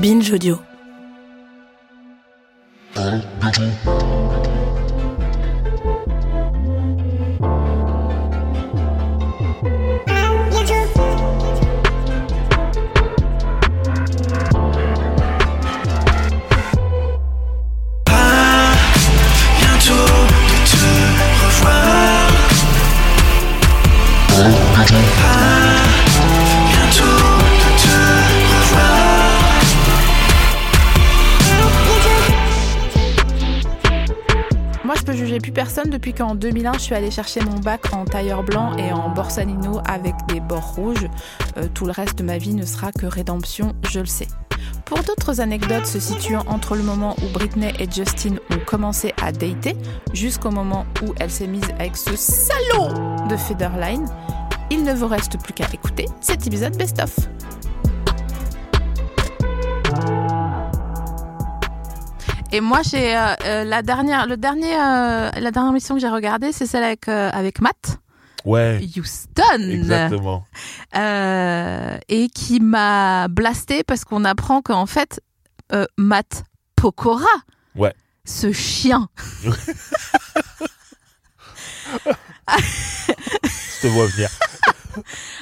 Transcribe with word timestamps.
Binge 0.00 0.32
Audio. 0.32 0.58
Personne 35.58 35.90
depuis 35.90 36.14
qu'en 36.14 36.36
2001, 36.36 36.74
je 36.74 36.78
suis 36.78 36.94
allée 36.94 37.10
chercher 37.10 37.40
mon 37.40 37.58
bac 37.58 37.92
en 37.92 38.04
tailleur 38.04 38.44
blanc 38.44 38.76
et 38.76 38.92
en 38.92 39.08
borsalino 39.08 39.80
avec 39.88 40.14
des 40.28 40.38
bords 40.38 40.74
rouges. 40.76 41.08
Euh, 41.56 41.66
tout 41.74 41.84
le 41.84 41.90
reste 41.90 42.16
de 42.16 42.22
ma 42.22 42.38
vie 42.38 42.54
ne 42.54 42.64
sera 42.64 42.92
que 42.92 43.06
rédemption, 43.06 43.74
je 43.90 43.98
le 43.98 44.06
sais. 44.06 44.28
Pour 44.84 45.02
d'autres 45.02 45.40
anecdotes 45.40 45.86
se 45.86 45.98
situant 45.98 46.44
entre 46.46 46.76
le 46.76 46.84
moment 46.84 47.16
où 47.20 47.32
Britney 47.32 47.72
et 47.80 47.90
Justin 47.90 48.36
ont 48.52 48.64
commencé 48.66 49.12
à 49.20 49.32
dater 49.32 49.74
jusqu'au 50.12 50.52
moment 50.52 50.86
où 51.02 51.12
elle 51.18 51.30
s'est 51.32 51.48
mise 51.48 51.68
avec 51.80 51.96
ce 51.96 52.14
salaud 52.14 53.26
de 53.28 53.36
Federline, 53.36 54.06
il 54.70 54.84
ne 54.84 54.92
vous 54.92 55.08
reste 55.08 55.42
plus 55.42 55.54
qu'à 55.54 55.66
écouter 55.72 56.06
cet 56.20 56.46
épisode 56.46 56.76
best-of. 56.76 57.16
Et 62.50 62.60
moi, 62.60 62.80
j'ai 62.82 63.16
euh, 63.16 63.34
euh, 63.44 63.64
la 63.64 63.82
dernière, 63.82 64.26
le 64.26 64.36
dernier, 64.36 64.74
euh, 64.74 65.30
la 65.30 65.50
dernière 65.50 65.72
mission 65.72 65.94
que 65.94 66.00
j'ai 66.00 66.08
regardée, 66.08 66.52
c'est 66.52 66.66
celle 66.66 66.82
avec 66.84 67.08
euh, 67.08 67.30
avec 67.32 67.60
Matt 67.60 67.98
Ouais, 68.44 68.80
Houston, 68.96 69.70
exactement. 69.70 70.44
Et 72.08 72.28
qui 72.34 72.60
m'a 72.60 73.28
blasté 73.28 73.82
parce 73.82 74.04
qu'on 74.04 74.24
apprend 74.24 74.62
qu'en 74.62 74.86
fait, 74.86 75.20
Matt 75.98 76.44
Pokora, 76.76 77.26
Ouais. 77.74 77.92
ce 78.24 78.52
chien, 78.52 79.08
Je 79.44 79.50
te 83.82 83.86
vois 83.88 84.06
venir. 84.06 84.30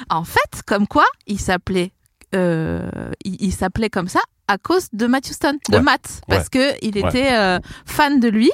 en 0.09 0.23
fait, 0.25 0.61
comme 0.65 0.87
quoi, 0.87 1.05
il 1.27 1.39
s'appelait, 1.39 1.93
il, 2.33 2.89
il 3.23 3.53
s'appelait 3.53 3.89
comme 3.89 4.09
ça 4.09 4.19
à 4.47 4.57
cause 4.57 4.87
de 4.93 5.05
Matt 5.07 5.29
Houston, 5.29 5.57
de 5.69 5.75
Ouais. 5.77 5.81
Matt, 5.83 6.21
parce 6.27 6.49
que 6.49 6.73
il 6.83 6.97
Ouais. 7.01 7.09
était 7.09 7.33
euh, 7.33 7.59
fan 7.85 8.19
de 8.19 8.27
lui. 8.29 8.51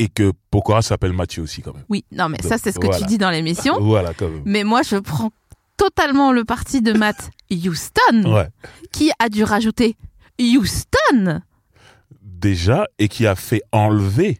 Et 0.00 0.08
que 0.08 0.32
Pokora 0.52 0.80
s'appelle 0.80 1.12
Mathieu 1.12 1.42
aussi, 1.42 1.60
quand 1.60 1.74
même. 1.74 1.82
Oui, 1.88 2.04
non, 2.12 2.28
mais 2.28 2.40
ça, 2.40 2.56
c'est 2.56 2.70
ce 2.70 2.78
que 2.78 2.86
Voilà. 2.86 3.00
tu 3.00 3.06
dis 3.06 3.18
dans 3.18 3.30
l'émission. 3.30 3.78
Voilà, 3.80 4.14
quand 4.14 4.28
même. 4.28 4.42
Mais 4.44 4.62
moi, 4.62 4.82
je 4.82 4.94
prends 4.94 5.32
totalement 5.76 6.30
le 6.30 6.44
parti 6.44 6.82
de 6.82 6.92
Matt 6.92 7.30
Houston, 7.50 8.32
Ouais. 8.32 8.46
qui 8.92 9.10
a 9.18 9.28
dû 9.28 9.42
rajouter 9.42 9.96
Houston. 10.40 11.40
Déjà, 12.22 12.86
et 13.00 13.08
qui 13.08 13.26
a 13.26 13.34
fait 13.34 13.62
enlever 13.72 14.38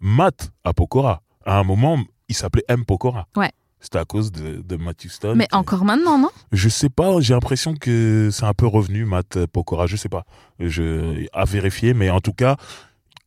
Matt 0.00 0.50
à 0.64 0.72
Pokora. 0.72 1.20
À 1.44 1.58
un 1.58 1.64
moment, 1.64 1.98
il 2.28 2.34
s'appelait 2.34 2.64
M. 2.68 2.84
Pokora. 2.86 3.26
Ouais. 3.36 3.52
C'était 3.84 3.98
à 3.98 4.04
cause 4.04 4.30
de, 4.30 4.62
de 4.62 4.76
Matt 4.76 5.04
Houston. 5.04 5.34
Mais 5.36 5.48
qui- 5.48 5.54
encore 5.56 5.84
maintenant, 5.84 6.16
non? 6.16 6.30
Je 6.52 6.68
sais 6.68 6.88
pas, 6.88 7.20
j'ai 7.20 7.34
l'impression 7.34 7.74
que 7.74 8.30
c'est 8.32 8.44
un 8.44 8.54
peu 8.54 8.66
revenu, 8.66 9.04
Matt 9.04 9.44
Pokora. 9.46 9.86
Je 9.86 9.96
sais 9.96 10.08
pas. 10.08 10.24
Je, 10.60 11.26
à 11.32 11.44
vérifier, 11.44 11.92
mais 11.92 12.08
en 12.08 12.20
tout 12.20 12.32
cas, 12.32 12.56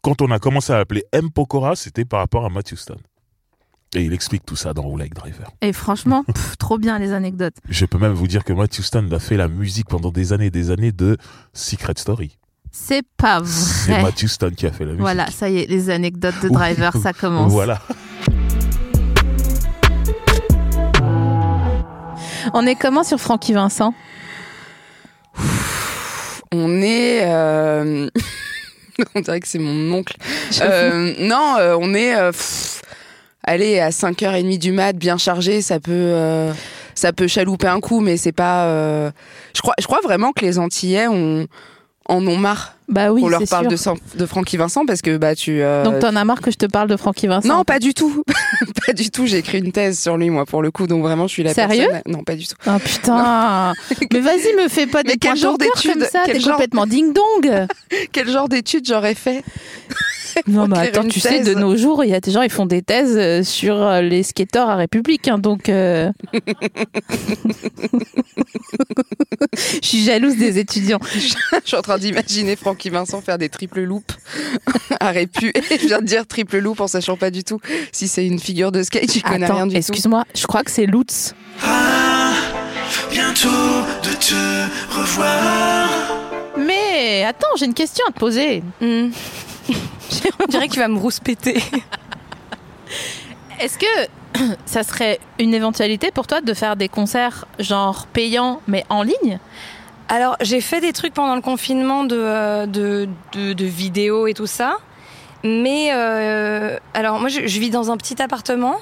quand 0.02 0.22
on 0.22 0.32
a 0.32 0.40
commencé 0.40 0.72
à 0.72 0.78
l'appeler 0.78 1.04
M. 1.12 1.30
Pokora, 1.30 1.76
c'était 1.76 2.06
par 2.06 2.20
rapport 2.22 2.46
à 2.46 2.50
Matt 2.50 2.72
Houston. 2.72 2.96
Et 3.96 4.02
il 4.04 4.14
explique 4.14 4.46
tout 4.46 4.56
ça 4.56 4.74
dans 4.74 4.84
Roulette 4.84 5.14
Driver. 5.14 5.52
Et 5.62 5.74
franchement, 5.74 6.24
pff, 6.34 6.58
trop 6.58 6.78
bien 6.78 7.00
les 7.00 7.12
anecdotes. 7.14 7.56
Je 7.70 7.86
peux 7.86 7.98
même 7.98 8.14
vous 8.14 8.28
dire 8.28 8.44
que 8.46 8.54
Matt 8.54 8.78
Houston 8.80 9.08
a 9.12 9.20
fait 9.20 9.38
la 9.38 9.48
musique 9.50 9.88
pendant 9.90 10.12
des 10.12 10.32
années 10.34 10.48
et 10.48 10.52
des 10.52 10.72
années 10.72 10.92
de 10.94 11.18
Secret 11.54 11.94
Story. 11.98 12.38
C'est 12.72 13.04
pas 13.16 13.42
C'est 13.46 13.92
vrai. 13.94 14.04
Matt 14.04 14.22
Houston 14.22 14.52
qui 14.56 14.68
a 14.68 14.72
fait 14.72 14.84
la 14.84 14.92
musique. 14.92 15.00
Voilà, 15.02 15.32
ça 15.32 15.50
y 15.50 15.60
est, 15.60 15.66
les 15.68 15.90
anecdotes 15.90 16.36
de 16.44 16.48
Oui. 16.50 16.54
driver, 16.56 16.94
ça 16.98 17.14
commence. 17.14 17.52
Voilà. 17.52 17.82
On 22.54 22.66
est 22.66 22.76
comment 22.76 23.04
sur 23.04 23.20
Francky 23.20 23.54
Vincent? 23.54 23.94
On 26.52 26.82
est. 26.82 27.24
euh, 27.26 28.10
on 29.16 29.20
dirait 29.20 29.40
que 29.40 29.48
c'est 29.48 29.60
mon 29.60 29.92
oncle. 29.94 30.16
Euh, 30.62 31.14
non, 31.20 31.56
euh, 31.60 31.78
on 31.80 31.94
est. 31.94 32.16
pff, 32.32 32.82
allez, 33.44 33.80
à 33.80 33.90
5h30 33.90 34.58
du 34.58 34.72
mat, 34.72 34.94
bien 34.94 35.18
chargé, 35.18 35.62
ça 35.62 35.80
peut. 35.80 36.14
ça 36.94 37.12
peut 37.12 37.28
chalouper 37.28 37.68
un 37.68 37.80
coup, 37.80 38.00
mais 38.00 38.18
c'est 38.18 38.32
pas. 38.32 38.68
Je 39.54 39.62
crois, 39.62 39.76
je 39.80 39.86
crois 39.86 40.02
vraiment 40.02 40.32
que 40.32 40.46
les 40.46 40.60
Antillais 40.60 41.08
ont, 41.08 41.48
en 42.08 42.26
ont 42.28 42.38
marre 42.38 42.76
Bah 42.88 43.12
oui, 43.12 43.22
qu'on 43.22 43.30
leur 43.30 43.42
parle 43.50 43.76
sûr. 43.78 43.96
de, 44.14 44.18
de 44.20 44.26
Francky 44.26 44.58
Vincent 44.58 44.86
parce 44.86 45.02
que 45.02 45.18
bah 45.18 45.36
tu. 45.36 45.62
euh, 45.62 45.84
Donc 45.84 46.00
t'en 46.00 46.16
as 46.16 46.24
marre 46.24 46.42
que 46.42 46.52
je 46.52 46.56
te 46.58 46.66
parle 46.68 46.88
de 46.88 46.96
Francky 46.98 47.26
Vincent 47.28 47.48
non, 47.48 47.64
pas 47.66 47.80
du 47.80 47.94
tout. 47.96 48.22
pas 48.86 48.94
du 48.94 49.10
tout. 49.10 49.26
J'ai 49.26 49.40
écrit 49.40 49.58
une 49.60 49.72
thèse 49.72 50.00
sur 50.00 50.16
lui, 50.18 50.30
moi, 50.30 50.46
pour 50.46 50.62
le 50.62 50.70
coup. 50.72 50.86
Donc 50.88 51.02
vraiment, 51.02 51.26
je 51.28 51.34
suis 51.34 51.44
la 51.44 51.54
Sérieux 51.54 51.88
personne. 51.90 52.02
Non, 52.14 52.24
pas 52.24 52.36
du 52.36 52.46
tout. 52.48 52.56
Oh 52.68 52.78
putain 52.84 53.74
Mais 54.14 54.20
vas-y, 54.20 54.54
me 54.62 54.68
fais 54.70 54.86
pas 54.88 55.02
Mais 55.06 55.14
des 55.14 55.18
quel 55.18 55.32
points 55.32 55.42
genre 55.42 55.58
d'études 55.58 55.94
comme 55.94 56.02
ça, 56.04 56.22
Quel 56.26 56.36
t'es 56.36 56.40
genre- 56.42 56.54
complètement 56.54 56.86
ding-dong 56.86 57.68
Quel 58.12 58.30
genre 58.30 58.50
d'études 58.50 58.86
j'aurais 58.88 59.16
fait? 59.16 59.44
Non 60.48 60.68
mais 60.68 60.78
attends, 60.80 61.08
tu 61.08 61.20
sais, 61.20 61.42
de 61.42 61.54
nos 61.54 61.76
jours, 61.78 62.04
il 62.04 62.10
y 62.10 62.14
a 62.14 62.20
des 62.20 62.32
gens, 62.32 62.42
ils 62.42 62.50
font 62.50 62.66
des 62.66 62.82
thèses 62.82 63.16
euh, 63.18 63.44
sur 63.44 63.76
euh, 63.82 64.02
les 64.02 64.24
skateurs 64.24 64.70
à 64.70 64.76
République, 64.76 65.28
hein, 65.28 65.38
donc... 65.38 65.70
euh, 65.70 66.12
Je 69.82 69.88
suis 69.88 70.04
jalouse 70.04 70.36
des 70.38 70.60
étudiants. 70.60 71.00
Je 71.14 71.20
suis 71.66 71.78
en 71.78 71.82
train 71.82 71.98
d'imaginer 71.98 72.56
Francky 72.56 72.90
Vincent 72.90 73.22
faire 73.22 73.38
des 73.38 73.50
triple 73.50 73.82
loops 73.82 74.16
à 75.00 75.12
Répu. 75.12 75.52
Et 75.72 75.80
je 75.80 75.88
viens 75.88 76.00
de 76.00 76.06
dire 76.06 76.26
triple 76.28 76.58
loop 76.60 76.80
en 76.82 76.88
sachant 76.88 77.18
pas 77.18 77.32
du 77.32 77.44
tout 77.44 77.60
si 77.92 78.08
c'est 78.08 78.26
une 78.26 78.40
figure 78.40 78.72
de 78.72 78.84
skate. 78.84 79.12
J'y 79.12 79.22
connais 79.22 79.46
Attends, 79.46 79.56
rien 79.56 79.68
du 79.68 79.74
tout. 79.74 79.78
excuse-moi, 79.78 80.24
je 80.36 80.46
crois 80.48 80.64
que 80.64 80.72
c'est 80.72 80.86
Lutz. 80.86 81.34
Ah, 81.64 82.34
bientôt 83.12 83.48
de 84.04 84.10
te 84.20 84.96
revoir. 85.00 85.90
Mais 86.58 87.24
attends, 87.26 87.48
j'ai 87.58 87.66
une 87.66 87.74
question 87.74 88.06
à 88.08 88.12
te 88.12 88.20
poser. 88.20 88.64
Hmm. 88.82 89.10
On 90.44 90.48
dirait 90.48 90.68
qu'il 90.68 90.80
va 90.80 90.88
me 90.88 90.98
rouspéter. 90.98 91.62
Est-ce 93.60 93.78
que 93.78 93.86
ça 94.66 94.84
serait 94.84 95.20
une 95.40 95.54
éventualité 95.54 96.12
pour 96.12 96.28
toi 96.28 96.42
de 96.42 96.54
faire 96.54 96.76
des 96.76 96.90
concerts 96.90 97.46
genre 97.60 98.08
payants 98.08 98.62
mais 98.68 98.86
en 98.90 99.04
ligne? 99.04 99.40
Alors, 100.08 100.38
j'ai 100.42 100.62
fait 100.62 100.82
des 100.82 100.94
trucs 100.94 101.14
pendant 101.14 101.36
le 101.36 101.42
confinement 101.42 102.04
de, 102.04 102.16
euh, 102.18 102.66
de, 102.68 103.10
de, 103.34 103.54
de 103.54 103.66
vidéos 103.66 104.28
et 104.28 104.34
tout 104.34 104.46
ça. 104.46 104.78
Mais, 105.44 105.90
euh, 105.94 106.78
alors, 106.94 107.20
moi, 107.20 107.30
je, 107.30 107.48
je 107.48 107.60
vis 107.60 107.72
dans 107.72 107.92
un 107.92 107.98
petit 107.98 108.22
appartement 108.22 108.76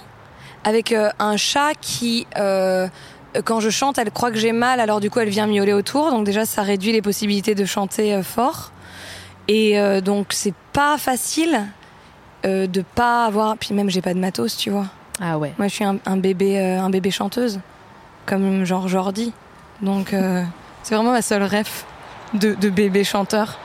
avec 0.66 0.92
euh, 0.92 1.10
un 1.20 1.38
chat 1.38 1.74
qui, 1.80 2.28
quand 2.36 3.60
je 3.60 3.70
chante, 3.70 3.98
elle 3.98 4.12
croit 4.12 4.32
que 4.32 4.38
j'ai 4.38 4.52
mal, 4.52 4.80
alors 4.80 5.00
du 5.00 5.10
coup, 5.10 5.20
elle 5.20 5.30
vient 5.30 5.48
miauler 5.48 5.74
autour. 5.74 6.12
Donc, 6.12 6.26
déjà, 6.26 6.46
ça 6.46 6.62
réduit 6.62 6.92
les 6.92 7.02
possibilités 7.02 7.56
de 7.56 7.66
chanter 7.66 8.22
fort. 8.22 8.72
Et 9.48 9.80
euh, 9.80 10.02
donc, 10.02 10.28
c'est 10.32 10.54
pas 10.74 10.98
facile 10.98 11.62
euh, 12.46 12.68
de 12.68 12.82
pas 12.96 13.26
avoir. 13.26 13.58
Puis 13.58 13.74
même, 13.74 13.90
j'ai 13.90 14.02
pas 14.02 14.14
de 14.14 14.20
matos, 14.20 14.56
tu 14.58 14.70
vois. 14.70 14.86
Ah 15.22 15.38
ouais. 15.38 15.54
Moi, 15.58 15.68
je 15.68 15.74
suis 15.74 15.84
un, 15.84 15.98
un 16.06 16.18
bébé, 16.18 16.60
euh, 16.60 16.80
un 16.82 16.90
bébé 16.90 17.12
chanteuse, 17.12 17.60
comme 18.26 18.64
genre 18.66 18.88
Jordi. 18.88 19.34
Donc, 19.82 20.14
c'est 20.84 20.96
vraiment 20.96 21.12
ma 21.12 21.22
seule 21.22 21.44
ref 21.44 21.86
de, 22.34 22.54
de 22.56 22.70
bébé 22.70 23.04
chanteur. 23.04 23.58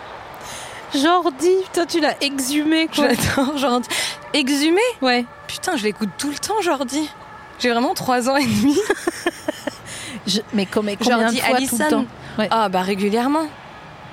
Jordi, 0.94 1.50
putain, 1.64 1.86
tu 1.86 2.00
l'as 2.00 2.16
exhumé 2.22 2.88
quoi. 2.88 3.08
J'adore 3.10 3.56
Jordi. 3.58 3.88
Exhumé? 4.32 4.80
Ouais. 5.02 5.24
Putain, 5.46 5.76
je 5.76 5.84
l'écoute 5.84 6.08
tout 6.18 6.30
le 6.30 6.38
temps, 6.38 6.60
Jordi. 6.62 7.08
J'ai 7.58 7.70
vraiment 7.70 7.92
3 7.94 8.28
ans 8.30 8.36
et 8.36 8.46
demi. 8.46 8.76
Je- 10.26 10.40
mais 10.54 10.66
com- 10.66 10.84
mais 10.84 10.96
combien 10.96 11.20
Jordi 11.20 11.36
de 11.36 11.42
fois 11.42 11.56
tout 11.58 11.78
le 11.78 11.90
temps? 11.90 12.04
Ouais. 12.38 12.48
Ah 12.50 12.68
bah 12.68 12.82
régulièrement. 12.82 13.46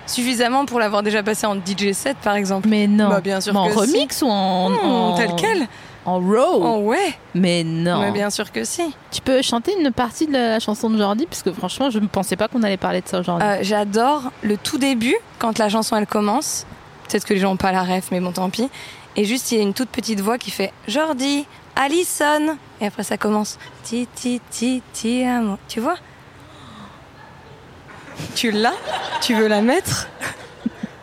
Suffisamment 0.07 0.65
pour 0.65 0.79
l'avoir 0.79 1.03
déjà 1.03 1.23
passé 1.23 1.45
en 1.47 1.55
DJ 1.55 1.91
set 1.93 2.17
par 2.23 2.35
exemple. 2.35 2.67
Mais 2.69 2.87
non. 2.87 3.09
Bah, 3.09 3.21
bien 3.21 3.41
sûr 3.41 3.53
Mais 3.53 3.59
en 3.59 3.67
que 3.67 3.73
si. 3.73 3.79
remix 3.79 4.21
ou 4.21 4.27
en, 4.27 4.69
Hmm, 4.69 4.85
en- 4.85 5.15
tel 5.17 5.31
quel 5.37 5.67
En 6.05 6.19
raw 6.19 6.61
Oh 6.61 6.77
ouais. 6.83 7.17
Mais 7.33 7.63
non. 7.63 7.99
Mais 8.01 8.11
bien 8.11 8.29
sûr 8.29 8.51
que 8.51 8.63
si. 8.63 8.83
Tu 9.11 9.21
peux 9.21 9.41
chanter 9.41 9.73
une 9.79 9.91
partie 9.91 10.27
de 10.27 10.33
la 10.33 10.59
chanson 10.59 10.89
de 10.89 10.97
Jordi 10.97 11.25
Parce 11.25 11.41
que 11.41 11.51
franchement, 11.51 11.89
je 11.89 11.97
ne 11.99 12.07
pensais 12.07 12.35
pas 12.35 12.47
qu'on 12.47 12.61
allait 12.63 12.77
parler 12.77 13.01
de 13.01 13.07
ça 13.07 13.19
aujourd'hui. 13.19 13.47
Euh, 13.47 13.57
J'adore 13.61 14.31
le 14.43 14.57
tout 14.57 14.77
début 14.77 15.15
quand 15.39 15.57
la 15.57 15.69
chanson 15.69 15.95
elle 15.95 16.05
commence. 16.07 16.65
Peut-être 17.09 17.25
que 17.25 17.33
les 17.33 17.39
gens 17.39 17.49
n'ont 17.51 17.57
pas 17.57 17.71
la 17.71 17.83
ref, 17.83 18.09
mais 18.11 18.19
bon 18.19 18.31
tant 18.31 18.49
pis. 18.51 18.69
Et 19.15 19.25
juste 19.25 19.51
il 19.51 19.57
y 19.57 19.61
a 19.61 19.63
une 19.63 19.73
toute 19.73 19.89
petite 19.89 20.19
voix 20.19 20.37
qui 20.37 20.51
fait 20.51 20.71
Jordi, 20.87 21.45
Allison. 21.75 22.57
Et 22.81 22.85
après 22.87 23.03
ça 23.03 23.17
commence 23.17 23.57
Ti 23.83 24.07
ti 24.13 24.41
ti 24.51 24.81
ti 24.93 25.23
amo. 25.23 25.57
Tu 25.67 25.79
vois? 25.79 25.95
Tu 28.35 28.51
l'as 28.51 28.73
Tu 29.21 29.33
veux 29.35 29.47
la 29.47 29.61
mettre 29.61 30.07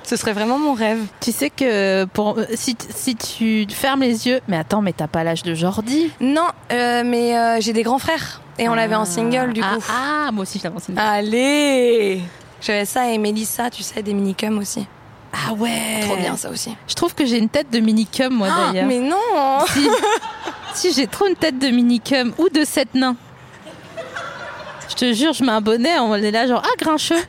Ce 0.05 0.17
serait 0.17 0.33
vraiment 0.33 0.59
mon 0.59 0.75
rêve. 0.75 0.99
Tu 1.21 1.33
sais 1.33 1.51
que 1.51 2.05
pour, 2.07 2.39
si, 2.55 2.77
si 2.91 3.17
tu 3.17 3.67
fermes 3.71 4.01
les 4.03 4.27
yeux. 4.27 4.41
Mais 4.49 4.57
attends, 4.57 4.83
mais 4.83 4.93
t'as 4.93 5.07
pas 5.07 5.25
l'âge 5.25 5.43
de 5.43 5.55
Jordi? 5.55 6.11
Non, 6.21 6.49
euh, 6.73 7.03
mais 7.05 7.37
euh, 7.37 7.61
j'ai 7.61 7.73
des 7.73 7.83
grands 7.83 7.99
frères 7.99 8.41
et 8.59 8.69
on 8.69 8.75
l'avait 8.75 8.95
en 8.95 9.05
single 9.05 9.53
du 9.53 9.63
ah, 9.65 9.75
coup. 9.77 9.85
Ah, 9.91 10.31
moi 10.33 10.43
aussi 10.43 10.59
je 10.59 10.65
l'avais 10.65 10.77
en 10.77 10.81
single. 10.81 11.01
Allez 11.01 12.21
J'avais 12.61 12.85
ça 12.85 13.09
et 13.11 13.19
Mélissa, 13.19 13.71
tu 13.71 13.83
sais, 13.83 14.03
des 14.03 14.13
minicums 14.15 14.59
aussi. 14.59 14.87
Ah 15.33 15.55
ouais 15.55 16.01
Trop 16.03 16.17
bien 16.17 16.37
ça 16.37 16.51
aussi. 16.51 16.77
Je 16.87 16.95
trouve 16.95 17.15
que 17.15 17.25
j'ai 17.25 17.39
une 17.39 17.49
tête 17.49 17.71
de 17.73 17.79
minicum, 17.81 18.35
moi 18.35 18.49
Ah, 18.51 18.67
d'ailleurs. 18.73 18.87
mais 18.87 18.99
non 18.99 19.17
Si, 19.67 19.89
si 20.75 20.93
j'ai 20.93 21.07
trop 21.07 21.27
une 21.27 21.37
tête 21.37 21.59
de 21.59 21.69
minicum 21.69 22.35
ou 22.39 22.51
de 22.51 22.65
sept 22.65 22.95
nains. 22.95 23.17
Je 24.93 24.97
te 24.97 25.13
jure, 25.15 25.33
je 25.33 25.43
mets 25.43 25.53
un 25.53 25.61
bonnet, 25.63 25.99
on 25.99 26.15
est 26.15 26.31
là 26.31 26.47
genre, 26.47 26.63
ah, 26.65 26.77
grincheux. 26.79 27.23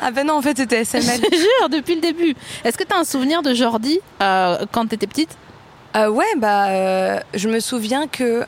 Ah 0.00 0.10
ben 0.10 0.26
non, 0.26 0.34
en 0.34 0.42
fait 0.42 0.56
c'était 0.56 0.84
Je 0.84 0.98
SML. 0.98 1.20
te 1.20 1.34
jure, 1.34 1.68
depuis 1.70 1.94
le 1.94 2.00
début. 2.00 2.34
Est-ce 2.64 2.76
que 2.76 2.84
t'as 2.84 2.98
un 2.98 3.04
souvenir 3.04 3.42
de 3.42 3.54
Jordi 3.54 4.00
euh, 4.22 4.66
quand 4.70 4.86
t'étais 4.86 5.06
petite? 5.06 5.36
Euh, 5.96 6.08
ouais, 6.08 6.24
bah, 6.36 6.68
euh, 6.68 7.20
je 7.34 7.48
me 7.48 7.60
souviens 7.60 8.06
que 8.06 8.44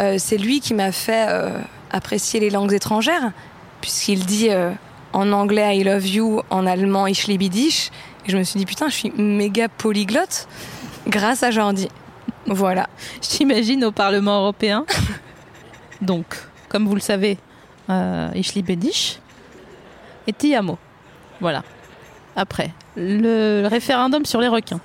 euh, 0.00 0.16
c'est 0.18 0.36
lui 0.36 0.60
qui 0.60 0.74
m'a 0.74 0.92
fait 0.92 1.26
apprécier 1.90 2.38
les 2.40 2.50
langues 2.50 2.72
étrangères, 2.72 3.32
puisqu'il 3.80 4.26
dit 4.26 4.50
en 5.12 5.32
anglais 5.32 5.78
I 5.78 5.84
love 5.84 6.06
you, 6.06 6.42
en 6.50 6.66
allemand 6.66 7.06
Ich 7.06 7.26
liebe 7.26 7.48
dich. 7.48 7.90
Et 8.26 8.30
je 8.30 8.36
me 8.36 8.42
suis 8.42 8.58
dit, 8.58 8.66
putain, 8.66 8.88
je 8.88 8.94
suis 8.94 9.12
méga 9.16 9.68
polyglotte 9.68 10.46
grâce 11.06 11.42
à 11.42 11.50
Jordi. 11.50 11.88
Voilà. 12.46 12.88
Je 13.22 13.28
t'imagine 13.28 13.84
au 13.84 13.92
Parlement 13.92 14.40
européen. 14.40 14.84
Donc, 16.02 16.26
comme 16.68 16.86
vous 16.86 16.94
le 16.94 17.00
savez, 17.00 17.38
euh, 17.90 18.30
ich 18.34 18.54
liebe 18.54 18.76
dich 18.76 19.18
et 20.26 20.32
ti 20.32 20.54
amo. 20.54 20.78
Voilà. 21.40 21.62
Après, 22.36 22.70
le 22.96 23.66
référendum 23.66 24.24
sur 24.24 24.40
les 24.40 24.48
requins. 24.48 24.80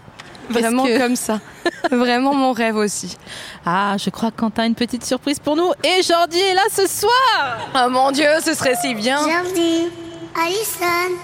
Vraiment 0.50 0.84
que- 0.86 0.98
comme 1.00 1.16
ça. 1.16 1.40
Vraiment 1.92 2.34
mon 2.34 2.52
rêve 2.52 2.76
aussi. 2.76 3.18
Ah, 3.66 3.96
je 3.98 4.10
crois 4.10 4.32
que 4.32 4.38
Quentin 4.38 4.64
a 4.64 4.66
une 4.68 4.76
petite 4.76 5.04
surprise 5.06 5.40
pour 5.40 5.56
nous. 5.56 5.72
Et 5.84 6.02
Jordi 6.04 6.40
est 6.40 6.54
là 6.54 6.62
ce 6.72 6.88
soir 6.88 7.58
Oh 7.76 7.90
mon 7.90 8.12
dieu, 8.12 8.28
ce 8.44 8.54
serait 8.54 8.76
si 8.76 8.94
bien. 8.94 9.18
Jordi, 9.18 9.88
Alison. 10.36 11.16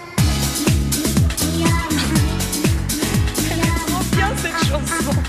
bien 4.15 4.31
cette 4.37 4.69
chanson. 4.69 5.21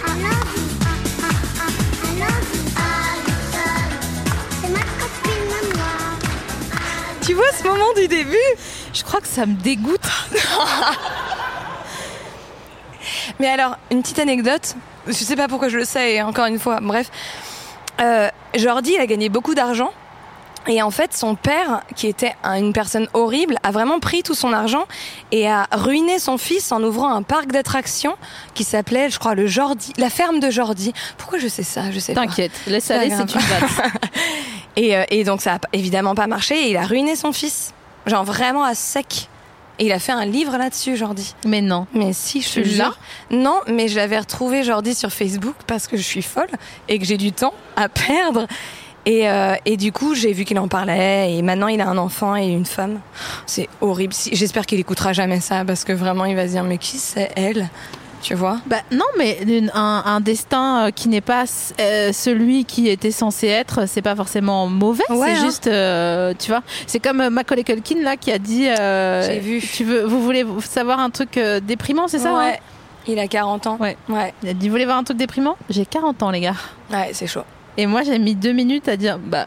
Tu 7.32 7.36
vois 7.36 7.50
ce 7.58 7.64
moment 7.64 7.94
du 7.96 8.08
début? 8.08 8.36
Je 8.92 9.02
crois 9.02 9.22
que 9.22 9.26
ça 9.26 9.46
me 9.46 9.54
dégoûte. 9.54 10.06
Mais 13.40 13.48
alors, 13.48 13.78
une 13.90 14.02
petite 14.02 14.18
anecdote. 14.18 14.74
Je 15.06 15.12
sais 15.12 15.34
pas 15.34 15.48
pourquoi 15.48 15.70
je 15.70 15.78
le 15.78 15.86
sais, 15.86 16.20
encore 16.20 16.44
une 16.44 16.58
fois, 16.58 16.80
bref. 16.82 17.10
Euh, 18.02 18.28
Jordi, 18.54 18.98
a 18.98 19.06
gagné 19.06 19.30
beaucoup 19.30 19.54
d'argent. 19.54 19.94
Et 20.68 20.80
en 20.82 20.90
fait, 20.90 21.12
son 21.16 21.34
père, 21.34 21.82
qui 21.96 22.06
était 22.06 22.34
un- 22.44 22.54
une 22.58 22.72
personne 22.72 23.08
horrible, 23.14 23.56
a 23.64 23.70
vraiment 23.72 23.98
pris 23.98 24.22
tout 24.22 24.34
son 24.34 24.52
argent 24.52 24.84
et 25.32 25.48
a 25.48 25.66
ruiné 25.72 26.18
son 26.20 26.38
fils 26.38 26.70
en 26.72 26.82
ouvrant 26.82 27.12
un 27.12 27.22
parc 27.22 27.50
d'attractions 27.50 28.14
qui 28.54 28.62
s'appelait, 28.64 29.10
je 29.10 29.18
crois, 29.18 29.34
le 29.34 29.46
Jordi, 29.46 29.92
la 29.98 30.08
ferme 30.10 30.38
de 30.40 30.50
Jordi. 30.50 30.92
Pourquoi 31.18 31.38
je 31.38 31.48
sais 31.48 31.64
ça? 31.64 31.90
Je 31.90 31.98
sais 31.98 32.14
pas. 32.14 32.22
T'inquiète, 32.26 32.52
laisse 32.66 32.90
aller, 32.90 33.10
c'est 33.10 33.34
une. 33.34 33.40
Et, 34.76 34.96
euh, 34.96 35.04
et 35.10 35.22
donc 35.24 35.42
ça 35.42 35.54
a 35.54 35.58
évidemment 35.74 36.14
pas 36.14 36.26
marché 36.26 36.54
et 36.66 36.70
il 36.70 36.76
a 36.78 36.86
ruiné 36.86 37.14
son 37.14 37.32
fils. 37.32 37.74
Genre 38.06 38.24
vraiment 38.24 38.64
à 38.64 38.74
sec. 38.74 39.28
Et 39.78 39.86
il 39.86 39.92
a 39.92 39.98
fait 39.98 40.12
un 40.12 40.24
livre 40.24 40.56
là-dessus, 40.56 40.96
Jordi. 40.96 41.34
Mais 41.44 41.60
non. 41.60 41.86
Mais 41.92 42.12
si, 42.14 42.40
je 42.40 42.60
l'as 42.60 42.66
jure. 42.66 42.98
Non, 43.30 43.58
mais 43.66 43.88
je 43.88 43.96
l'avais 43.96 44.18
retrouvé 44.18 44.62
Jordi 44.62 44.94
sur 44.94 45.10
Facebook 45.10 45.56
parce 45.66 45.88
que 45.88 45.96
je 45.98 46.02
suis 46.02 46.22
folle 46.22 46.48
et 46.88 46.98
que 46.98 47.04
j'ai 47.04 47.16
du 47.18 47.32
temps 47.32 47.52
à 47.76 47.88
perdre. 47.90 48.46
Et, 49.04 49.28
euh, 49.28 49.54
et 49.64 49.76
du 49.76 49.90
coup, 49.92 50.14
j'ai 50.14 50.32
vu 50.32 50.44
qu'il 50.44 50.58
en 50.58 50.68
parlait 50.68 51.34
et 51.34 51.42
maintenant 51.42 51.66
il 51.68 51.80
a 51.80 51.88
un 51.88 51.98
enfant 51.98 52.36
et 52.36 52.46
une 52.46 52.64
femme. 52.66 53.00
C'est 53.46 53.68
horrible. 53.80 54.14
J'espère 54.32 54.64
qu'il 54.66 54.78
écoutera 54.78 55.12
jamais 55.12 55.40
ça 55.40 55.64
parce 55.64 55.82
que 55.84 55.92
vraiment 55.92 56.24
il 56.24 56.36
va 56.36 56.46
se 56.46 56.52
dire 56.52 56.62
mais 56.64 56.78
qui 56.78 56.98
c'est 56.98 57.30
elle? 57.34 57.68
Tu 58.20 58.34
vois? 58.36 58.58
Bah, 58.66 58.76
non, 58.92 59.04
mais 59.18 59.38
une- 59.44 59.72
un, 59.74 60.04
un 60.06 60.20
destin 60.20 60.86
euh, 60.86 60.90
qui 60.92 61.08
n'est 61.08 61.20
pas 61.20 61.42
euh, 61.80 62.12
celui 62.12 62.64
qui 62.64 62.88
était 62.88 63.10
censé 63.10 63.48
être, 63.48 63.88
c'est 63.88 64.00
pas 64.02 64.14
forcément 64.14 64.68
mauvais. 64.68 65.02
Ouais, 65.10 65.34
c'est 65.34 65.40
hein. 65.40 65.44
juste, 65.44 65.66
euh, 65.66 66.32
tu 66.38 66.52
vois, 66.52 66.62
c'est 66.86 67.00
comme 67.00 67.28
Macaulay 67.30 67.64
Culkin 67.64 68.00
là 68.00 68.16
qui 68.16 68.30
a 68.30 68.38
dit. 68.38 68.68
J'ai 69.26 69.40
vu. 69.40 69.60
Tu 69.60 69.82
veux, 69.82 70.04
vous 70.04 70.22
voulez 70.22 70.46
savoir 70.60 71.00
un 71.00 71.10
truc 71.10 71.36
déprimant, 71.64 72.06
c'est 72.06 72.20
ça 72.20 72.32
Ouais. 72.32 72.52
hein 72.52 72.56
Il 73.08 73.18
a 73.18 73.26
40 73.26 73.66
ans. 73.66 73.76
Ouais. 73.80 73.96
Ouais, 74.08 74.32
Il 74.44 74.50
a 74.50 74.52
dit, 74.52 74.68
vous 74.68 74.72
voulez 74.74 74.84
voir 74.84 74.98
un 74.98 75.02
truc 75.04 75.16
déprimant? 75.16 75.56
J'ai 75.68 75.84
40 75.84 76.22
ans, 76.22 76.30
les 76.30 76.42
gars. 76.42 76.54
ouais 76.92 77.10
c'est 77.14 77.26
chaud. 77.26 77.42
Et 77.78 77.86
moi, 77.86 78.02
j'ai 78.02 78.18
mis 78.18 78.34
deux 78.34 78.52
minutes 78.52 78.88
à 78.88 78.96
dire, 78.96 79.18
bah. 79.18 79.46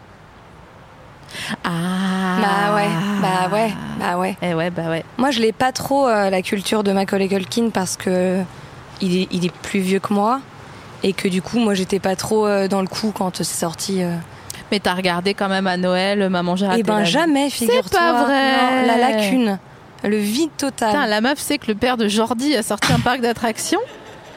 Ah. 1.63 2.37
Bah 2.41 2.75
ouais, 2.75 2.87
bah 3.21 3.49
ouais, 3.55 3.71
bah 3.99 4.17
ouais. 4.17 4.37
Eh 4.41 4.53
ouais, 4.53 4.69
bah 4.69 4.89
ouais. 4.89 5.03
Moi, 5.17 5.31
je 5.31 5.39
l'ai 5.41 5.51
pas 5.51 5.71
trop 5.71 6.07
euh, 6.07 6.29
la 6.29 6.41
culture 6.41 6.83
de 6.83 6.91
Macaulay 6.91 7.27
Culkin 7.27 7.69
parce 7.73 7.97
que 7.97 8.41
il 9.01 9.17
est, 9.17 9.27
il 9.31 9.45
est 9.45 9.51
plus 9.53 9.79
vieux 9.79 9.99
que 9.99 10.13
moi 10.13 10.39
et 11.03 11.13
que 11.13 11.27
du 11.27 11.41
coup, 11.41 11.59
moi, 11.59 11.73
j'étais 11.73 11.99
pas 11.99 12.15
trop 12.15 12.47
euh, 12.47 12.67
dans 12.67 12.81
le 12.81 12.87
coup 12.87 13.11
quand 13.15 13.35
c'est 13.37 13.43
sorti. 13.43 14.01
euh. 14.01 14.15
Mais 14.71 14.79
t'as 14.79 14.93
regardé 14.93 15.33
quand 15.33 15.49
même 15.49 15.67
à 15.67 15.77
Noël, 15.77 16.29
Maman 16.29 16.55
j'ai 16.55 16.65
raté 16.67 16.79
Eh 16.79 16.83
ben 16.83 17.03
jamais, 17.03 17.49
figure-toi. 17.49 17.99
pas 17.99 18.23
vrai. 18.23 18.51
Non, 18.81 18.87
la 18.87 18.97
lacune, 18.97 19.59
le 20.03 20.17
vide 20.17 20.49
total. 20.57 20.89
Putain, 20.91 21.05
la 21.05 21.21
meuf 21.21 21.37
sait 21.39 21.57
que 21.59 21.67
le 21.67 21.75
père 21.75 21.97
de 21.97 22.07
Jordi 22.07 22.55
a 22.55 22.63
sorti 22.63 22.91
un 22.93 22.99
parc 22.99 23.21
d'attractions. 23.21 23.81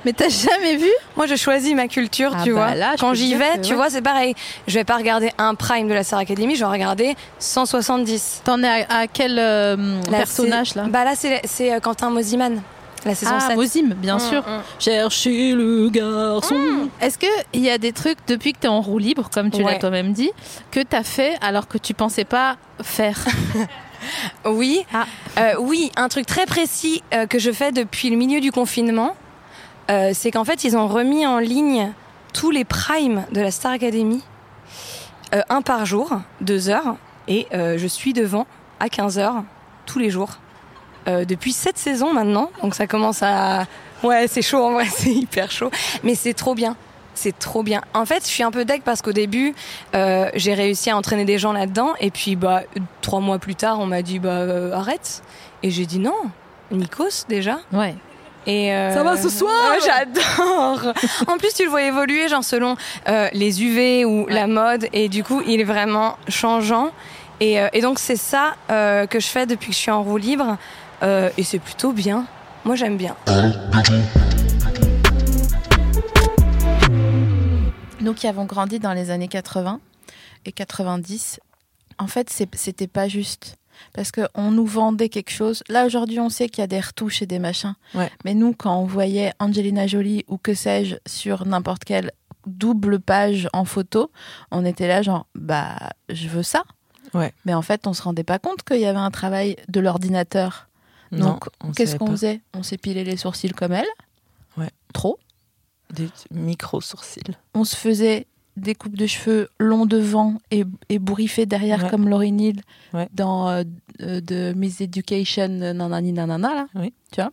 Mais 0.09 0.15
t'as 0.15 0.31
jamais 0.31 0.77
vu 0.77 0.89
Moi, 1.19 1.27
je 1.27 1.35
choisis 1.37 1.75
ma 1.75 1.87
culture, 1.87 2.33
Ah 2.35 2.41
tu 2.43 2.55
bah 2.55 2.69
vois. 2.69 2.75
là, 2.75 2.95
Quand 2.99 3.13
j'y 3.13 3.35
vais, 3.35 3.59
que 3.59 3.61
tu 3.61 3.71
ouais. 3.73 3.77
vois, 3.77 3.91
c'est 3.91 4.01
pareil. 4.01 4.35
Je 4.67 4.73
vais 4.73 4.85
pas 4.85 4.97
regarder 4.97 5.31
un 5.37 5.55
prime 5.55 5.87
de 5.87 5.93
la 5.93 6.03
Star 6.03 6.21
Academy, 6.21 6.55
je 6.57 6.61
vais 6.65 6.71
regarder 6.71 7.15
170. 7.41 8.41
T'en 8.43 8.63
es 8.63 8.67
à, 8.89 9.01
à 9.01 9.07
quel 9.07 9.39
euh, 9.39 9.77
Là, 10.11 10.17
personnage 10.19 10.75
là 10.77 10.85
Bah 10.89 11.05
là, 11.05 11.13
c'est 11.15 11.73
euh, 11.75 11.81
Quentin 11.81 12.09
Mosiman, 12.09 12.63
la 13.05 13.15
saison 13.15 13.33
Ah, 13.37 13.49
7. 13.49 13.57
Mozim, 13.57 13.89
bien 13.99 14.17
Mm, 14.17 14.21
sûr. 14.21 14.41
mm. 14.41 14.63
Chercher 14.79 15.53
le 15.53 15.91
garçon. 15.91 16.89
Est-ce 17.03 17.19
qu'il 17.19 17.61
y 17.63 17.69
a 17.69 17.77
des 17.77 17.93
trucs 17.93 18.17
depuis 18.27 18.55
que 18.55 18.61
t'es 18.61 18.69
en 18.69 18.81
roue 18.81 18.97
libre, 18.99 19.29
comme 19.31 19.51
tu 19.51 19.63
l'as 19.63 19.75
toi-même 19.79 20.15
dit, 20.15 20.31
que 20.71 20.81
t'as 20.81 21.03
fait 21.03 21.37
alors 21.43 21.69
que 21.69 21.77
tu 21.77 21.93
pensais 21.93 22.25
pas 22.25 22.57
faire 22.83 23.19
Oui, 24.47 24.87
Ah. 24.95 25.05
Euh, 25.39 25.55
oui, 25.59 25.91
un 25.97 26.09
truc 26.09 26.25
très 26.25 26.47
précis 26.47 27.03
euh, 27.13 27.27
que 27.27 27.39
je 27.39 27.51
fais 27.51 27.73
depuis 27.73 28.09
le 28.11 28.17
milieu 28.17 28.41
du 28.41 28.53
confinement, 28.53 29.15
euh, 29.91 30.11
c'est 30.15 30.31
qu'en 30.31 30.45
fait 30.45 30.65
ils 30.65 30.77
ont 30.77 30.89
remis 30.89 31.27
en 31.27 31.39
ligne 31.39 31.93
tous 32.33 32.51
les 32.51 32.65
primes 32.65 33.25
de 33.33 33.41
la 33.41 33.51
Star 33.51 33.73
Academy, 33.73 34.23
euh, 35.35 35.43
un 35.49 35.63
par 35.63 35.87
jour, 35.87 36.21
deux 36.41 36.69
heures, 36.69 36.97
et 37.27 37.47
euh, 37.53 37.79
je 37.79 37.87
suis 37.87 38.13
devant 38.13 38.47
à 38.81 38.89
15 38.89 39.19
heures 39.19 39.45
tous 39.87 39.99
les 39.99 40.11
jours 40.11 40.39
euh, 41.09 41.25
depuis 41.25 41.53
sept 41.53 41.79
saisons 41.79 42.13
maintenant, 42.13 42.51
donc 42.63 42.75
ça 42.75 42.87
commence 42.87 43.23
à, 43.23 43.67
ouais 44.03 44.27
c'est 44.29 44.43
chaud 44.43 44.63
en 44.63 44.73
vrai, 44.73 44.87
c'est 44.95 45.13
hyper 45.13 45.51
chaud, 45.51 45.71
mais 46.03 46.15
c'est 46.15 46.35
trop 46.35 46.55
bien. 46.55 46.77
C'est 47.15 47.37
trop 47.37 47.65
bien. 47.65 47.83
En 47.95 48.07
fait, 48.07 48.23
je 48.23 48.29
suis 48.29 48.45
un 48.45 48.53
peu 48.53 48.65
deg 48.65 48.83
parce 48.83 49.03
qu'au 49.03 49.11
début, 49.11 49.53
euh, 49.97 50.31
j'ai 50.35 50.55
réussi 50.55 50.89
à 50.89 50.97
entraîner 50.97 51.25
des 51.25 51.37
gens 51.37 51.53
là-dedans, 51.53 51.95
et 51.99 52.13
puis 52.13 52.37
bah 52.37 52.63
trois 53.01 53.19
mois 53.19 53.41
plus 53.41 53.57
tard, 53.57 53.81
on 53.81 53.87
m'a 53.87 54.03
dit 54.03 54.21
bah 54.21 54.47
arrête, 54.73 55.25
et 55.65 55.71
j'ai 55.71 55.85
dit 55.85 55.99
non, 55.99 56.15
Nikos 56.71 57.25
déjà. 57.29 57.59
Ouais. 57.73 57.97
Et 58.51 58.73
euh, 58.75 58.95
Ça 58.95 59.03
va 59.03 59.17
ce 59.19 59.29
soir 59.29 59.53
Ouais, 59.71 59.79
J'adore. 59.85 60.95
en 61.27 61.37
plus, 61.37 61.53
tu 61.55 61.65
le 61.65 61.69
vois 61.71 61.83
évoluer 61.83 62.29
genre 62.29 62.43
selon 62.43 62.77
euh, 63.07 63.29
les 63.35 63.63
UV 63.63 64.07
ou 64.07 64.27
la 64.27 64.47
mode, 64.47 64.89
et 64.95 65.11
du 65.11 65.23
coup, 65.23 65.43
il 65.47 65.61
est 65.61 65.65
vraiment 65.65 66.17
changeant. 66.29 66.91
Et, 67.41 67.61
euh, 67.61 67.69
et 67.75 67.83
donc 67.83 67.99
c'est 67.99 68.17
ça 68.17 68.57
euh, 68.71 69.07
que 69.07 69.21
je 69.21 69.27
fais 69.27 69.45
depuis 69.45 69.69
que 69.69 69.75
je 69.75 69.79
suis 69.79 69.91
en 69.91 70.03
roue 70.03 70.17
libre, 70.17 70.57
euh, 71.03 71.29
et 71.37 71.43
c'est 71.45 71.59
plutôt 71.59 71.93
bien. 71.93 72.25
Moi, 72.65 72.75
j'aime 72.75 72.97
bien. 72.97 73.15
Nous 78.01 78.15
qui 78.15 78.27
avons 78.27 78.47
grandi 78.47 78.79
dans 78.79 78.95
les 78.95 79.11
années 79.11 79.29
80, 79.29 79.79
et 80.47 80.53
90, 80.53 81.39
en 81.99 82.07
fait, 82.07 82.33
c'était 82.55 82.87
pas 82.87 83.09
juste. 83.09 83.58
Parce 83.95 84.13
qu'on 84.13 84.51
nous 84.51 84.67
vendait 84.67 85.09
quelque 85.09 85.31
chose. 85.31 85.63
Là, 85.69 85.87
aujourd'hui, 85.87 86.21
on 86.21 86.29
sait 86.29 86.49
qu'il 86.49 86.63
y 86.63 86.65
a 86.65 86.69
des 86.69 86.81
retouches 86.81 87.23
et 87.23 87.27
des 87.27 87.39
machins. 87.39 87.75
Ouais. 87.95 88.11
Mais 88.25 88.35
nous, 88.35 88.53
quand 88.53 88.77
on 88.77 88.85
voyait 88.85 89.33
Angelina 89.39 89.87
Jolie 89.87 90.25
ou 90.29 90.39
que 90.39 90.55
sais-je 90.55 90.97
sur 91.07 91.47
n'importe 91.47 91.85
quelle 91.85 92.13
double 92.47 93.01
page 93.01 93.49
en 93.53 93.65
photo, 93.65 94.11
on 94.51 94.65
était 94.65 94.89
là, 94.89 95.03
genre, 95.03 95.27
bah, 95.35 95.77
je 96.09 96.29
veux 96.29 96.43
ça. 96.43 96.63
Ouais. 97.15 97.33
Mais 97.45 97.55
en 97.55 97.63
fait, 97.63 97.87
on 97.87 97.93
se 97.93 98.03
rendait 98.03 98.25
pas 98.25 98.39
compte 98.39 98.63
qu'il 98.63 98.81
y 98.81 98.87
avait 98.87 98.99
un 98.99 99.11
travail 99.11 99.57
de 99.69 99.81
l'ordinateur. 99.81 100.69
Donc, 101.11 101.47
on 101.63 101.73
qu'est-ce 101.73 101.97
qu'on 101.97 102.11
faisait? 102.11 102.43
On 102.55 102.63
s'épilait 102.63 103.05
les 103.05 103.17
sourcils 103.17 103.53
comme 103.53 103.73
elle. 103.73 103.87
Ouais. 104.57 104.71
Trop. 104.93 105.19
Des 105.91 106.11
micro 106.31 106.83
sourcils. 106.83 107.35
On 107.55 107.65
se 107.65 107.77
faisait 107.77 108.27
des 108.59 108.75
coupes 108.75 108.97
de 108.97 109.07
cheveux 109.07 109.49
longs 109.59 109.87
devant 109.87 110.41
et, 110.51 110.65
et 110.89 110.99
bourriffés 110.99 111.47
derrière 111.47 111.85
Ouais. 111.85 111.91
comme 111.91 112.09
Laurie 112.09 112.33
Neal 112.33 112.57
Ouais. 112.93 113.09
dans 113.13 113.49
euh, 113.49 113.63
euh, 114.03 114.21
de 114.21 114.53
Miss 114.57 114.81
Education 114.81 115.49
euh, 115.63 115.73
nanani 115.73 116.13
nanana 116.13 116.55
là. 116.55 116.67
Oui. 116.75 116.93
Tu 117.13 117.21
vois 117.21 117.33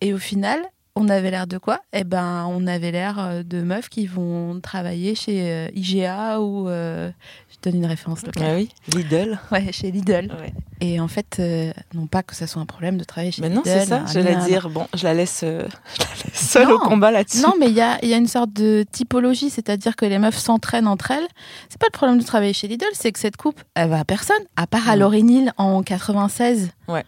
Et 0.00 0.12
au 0.12 0.18
final, 0.18 0.60
on 0.96 1.08
avait 1.08 1.30
l'air 1.30 1.46
de 1.46 1.58
quoi? 1.58 1.80
Eh 1.92 2.04
ben, 2.04 2.46
on 2.48 2.66
avait 2.66 2.92
l'air 2.92 3.18
euh, 3.18 3.42
de 3.42 3.62
meufs 3.62 3.88
qui 3.88 4.06
vont 4.06 4.60
travailler 4.60 5.14
chez 5.14 5.50
euh, 5.50 5.68
IGA 5.74 6.40
ou 6.40 6.68
euh, 6.68 7.10
je 7.50 7.56
donne 7.70 7.80
une 7.80 7.86
référence 7.86 8.22
locale. 8.24 8.44
Ah 8.48 8.54
oui, 8.54 8.68
Lidl. 8.94 9.38
Ouais, 9.50 9.72
chez 9.72 9.90
Lidl. 9.90 10.32
Ouais. 10.40 10.52
Et 10.80 11.00
en 11.00 11.08
fait, 11.08 11.36
euh, 11.40 11.72
non 11.94 12.06
pas 12.06 12.22
que 12.22 12.34
ça 12.36 12.46
soit 12.46 12.62
un 12.62 12.66
problème 12.66 12.96
de 12.98 13.04
travailler 13.04 13.32
chez 13.32 13.42
Mais 13.42 13.48
non, 13.48 13.62
Lidl. 13.64 13.70
c'est 13.80 13.86
ça, 13.86 14.04
j'allais 14.12 14.36
dire. 14.46 14.68
Bon, 14.70 14.86
je 14.94 15.04
la 15.04 15.14
laisse, 15.14 15.40
euh, 15.42 15.66
je 15.94 16.00
la 16.02 16.08
laisse 16.26 16.40
seule 16.50 16.68
Non. 16.68 16.74
au 16.74 16.78
combat 16.78 17.10
là-dessus. 17.10 17.40
Non, 17.42 17.54
mais 17.58 17.66
il 17.68 17.74
y 17.74 17.80
a, 17.80 17.98
il 18.02 18.08
y 18.08 18.14
a 18.14 18.16
une 18.16 18.28
sorte 18.28 18.52
de 18.52 18.84
typologie, 18.92 19.50
c'est-à-dire 19.50 19.96
que 19.96 20.04
les 20.04 20.18
meufs 20.18 20.38
s'entraînent 20.38 20.86
entre 20.86 21.10
elles. 21.10 21.26
C'est 21.70 21.80
pas 21.80 21.86
le 21.88 21.96
problème 21.96 22.18
de 22.18 22.24
travailler 22.24 22.52
chez 22.52 22.68
Lidl, 22.68 22.86
c'est 22.92 23.10
que 23.12 23.18
cette 23.18 23.36
coupe, 23.36 23.60
elle 23.74 23.88
va 23.88 23.98
à 24.00 24.04
personne, 24.04 24.36
à 24.56 24.66
part 24.68 24.88
à. 24.88 24.94
Laurie 24.96 25.22
Neal 25.24 25.52
en 25.56 25.82
96. 25.82 26.70
Ouais. 26.88 27.04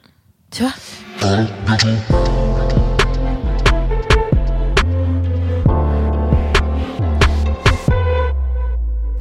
Tu 0.50 0.62
vois? 0.62 0.72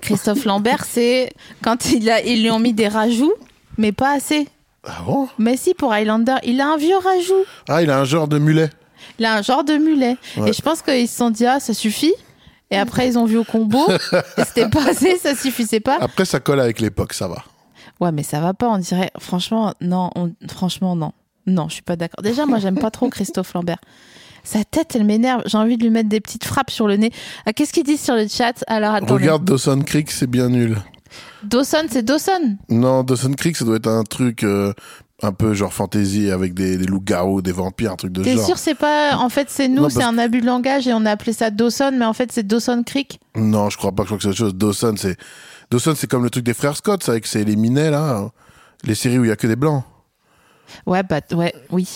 Christophe 0.05 0.45
Lambert, 0.45 0.85
c'est 0.85 1.31
quand 1.63 1.91
il 1.91 2.09
a, 2.09 2.21
ils 2.23 2.41
lui 2.43 2.51
ont 2.51 2.59
mis 2.59 2.73
des 2.73 2.87
rajouts, 2.87 3.33
mais 3.77 3.91
pas 3.91 4.13
assez. 4.15 4.47
Ah 4.83 5.01
bon? 5.05 5.27
Mais 5.39 5.57
si, 5.57 5.73
pour 5.73 5.91
Highlander, 5.91 6.35
il 6.43 6.61
a 6.61 6.67
un 6.67 6.77
vieux 6.77 6.97
rajout. 6.97 7.43
Ah, 7.67 7.81
il 7.81 7.89
a 7.89 7.99
un 7.99 8.05
genre 8.05 8.27
de 8.27 8.37
mulet. 8.37 8.69
Il 9.19 9.25
a 9.25 9.35
un 9.35 9.41
genre 9.41 9.63
de 9.63 9.73
mulet. 9.77 10.17
Ouais. 10.37 10.49
Et 10.49 10.53
je 10.53 10.61
pense 10.61 10.81
qu'ils 10.81 11.07
se 11.07 11.17
sont 11.17 11.29
dit, 11.31 11.45
ah, 11.45 11.59
ça 11.59 11.73
suffit. 11.73 12.13
Et 12.71 12.77
après, 12.77 13.07
ils 13.07 13.17
ont 13.17 13.25
vu 13.25 13.37
au 13.37 13.43
combo. 13.43 13.79
c'était 14.37 14.69
pas 14.69 14.89
assez, 14.89 15.17
ça 15.17 15.35
suffisait 15.35 15.79
pas. 15.79 15.97
Après, 16.01 16.25
ça 16.25 16.39
colle 16.39 16.59
avec 16.59 16.79
l'époque, 16.79 17.13
ça 17.13 17.27
va. 17.27 17.43
Ouais, 17.99 18.11
mais 18.11 18.23
ça 18.23 18.39
va 18.39 18.53
pas, 18.53 18.67
on 18.69 18.77
dirait. 18.77 19.11
Franchement, 19.19 19.73
non, 19.81 20.09
on- 20.15 20.33
franchement, 20.49 20.95
non. 20.95 21.13
Non, 21.47 21.67
je 21.69 21.75
suis 21.75 21.83
pas 21.83 21.95
d'accord. 21.95 22.21
Déjà, 22.23 22.45
moi, 22.45 22.57
j'aime 22.59 22.77
pas 22.79 22.89
trop 22.91 23.07
Christophe 23.09 23.53
Lambert. 23.53 23.77
Sa 24.45 24.63
tête, 24.63 24.95
elle 24.95 25.03
m'énerve. 25.03 25.41
J'ai 25.45 25.57
envie 25.57 25.75
de 25.75 25.83
lui 25.83 25.89
mettre 25.89 26.07
des 26.07 26.21
petites 26.21 26.45
frappes 26.45 26.71
sur 26.71 26.87
le 26.87 26.95
nez. 26.95 27.11
Ah, 27.45 27.51
Qu'est-ce 27.51 27.73
qu'il 27.73 27.83
dit 27.83 27.97
sur 27.97 28.15
le 28.15 28.27
chat 28.29 28.63
Alors, 28.67 28.93
attendez. 28.93 29.13
Regarde 29.13 29.43
Dawson 29.43 29.81
Creek, 29.81 30.09
c'est 30.11 30.27
bien 30.27 30.47
nul. 30.49 30.77
Dawson, 31.43 31.85
c'est 31.89 32.03
Dawson. 32.03 32.57
Non, 32.69 33.03
Dawson 33.03 33.33
Creek, 33.33 33.55
ça 33.57 33.65
doit 33.65 33.77
être 33.77 33.87
un 33.87 34.03
truc 34.03 34.43
euh, 34.43 34.73
un 35.21 35.31
peu 35.31 35.53
genre 35.53 35.73
fantasy 35.73 36.29
avec 36.31 36.53
des, 36.53 36.77
des 36.77 36.85
loups-garous, 36.85 37.41
des 37.41 37.51
vampires, 37.51 37.91
un 37.91 37.95
truc 37.95 38.11
de 38.11 38.23
T'es 38.23 38.35
genre. 38.35 38.45
sûr, 38.45 38.57
c'est 38.57 38.75
pas. 38.75 39.17
En 39.17 39.29
fait, 39.29 39.49
c'est 39.49 39.67
nous, 39.67 39.83
Non, 39.83 39.89
c'est 39.89 39.99
parce- 39.99 40.11
un 40.13 40.17
abus 40.17 40.41
de 40.41 40.45
langage 40.45 40.87
et 40.87 40.93
on 40.93 41.05
a 41.05 41.11
appelé 41.11 41.33
ça 41.33 41.49
Dawson, 41.51 41.91
mais 41.97 42.05
en 42.05 42.13
fait, 42.13 42.31
c'est 42.31 42.45
Dawson 42.45 42.83
Creek. 42.85 43.19
Non, 43.35 43.69
je 43.69 43.77
crois 43.77 43.91
pas, 43.91 44.03
je 44.03 44.07
crois 44.07 44.17
que 44.17 44.23
c'est 44.23 44.29
autre 44.29 44.37
chose. 44.37 44.55
Dawson, 44.55 44.95
c'est 44.97 45.17
Dawson, 45.71 45.93
c'est 45.95 46.07
comme 46.09 46.23
le 46.23 46.29
truc 46.29 46.43
des 46.43 46.53
frères 46.53 46.75
Scott, 46.75 47.03
ça, 47.03 47.11
avec 47.13 47.25
c'est 47.27 47.43
les 47.43 47.55
minets 47.55 47.89
là, 47.91 48.17
hein. 48.17 48.31
les 48.83 48.95
séries 48.95 49.17
où 49.19 49.23
il 49.25 49.29
y 49.29 49.31
a 49.31 49.35
que 49.35 49.47
des 49.47 49.55
blancs. 49.55 49.83
Ouais, 50.85 51.03
bah, 51.03 51.21
ouais, 51.31 51.53
oui. 51.71 51.87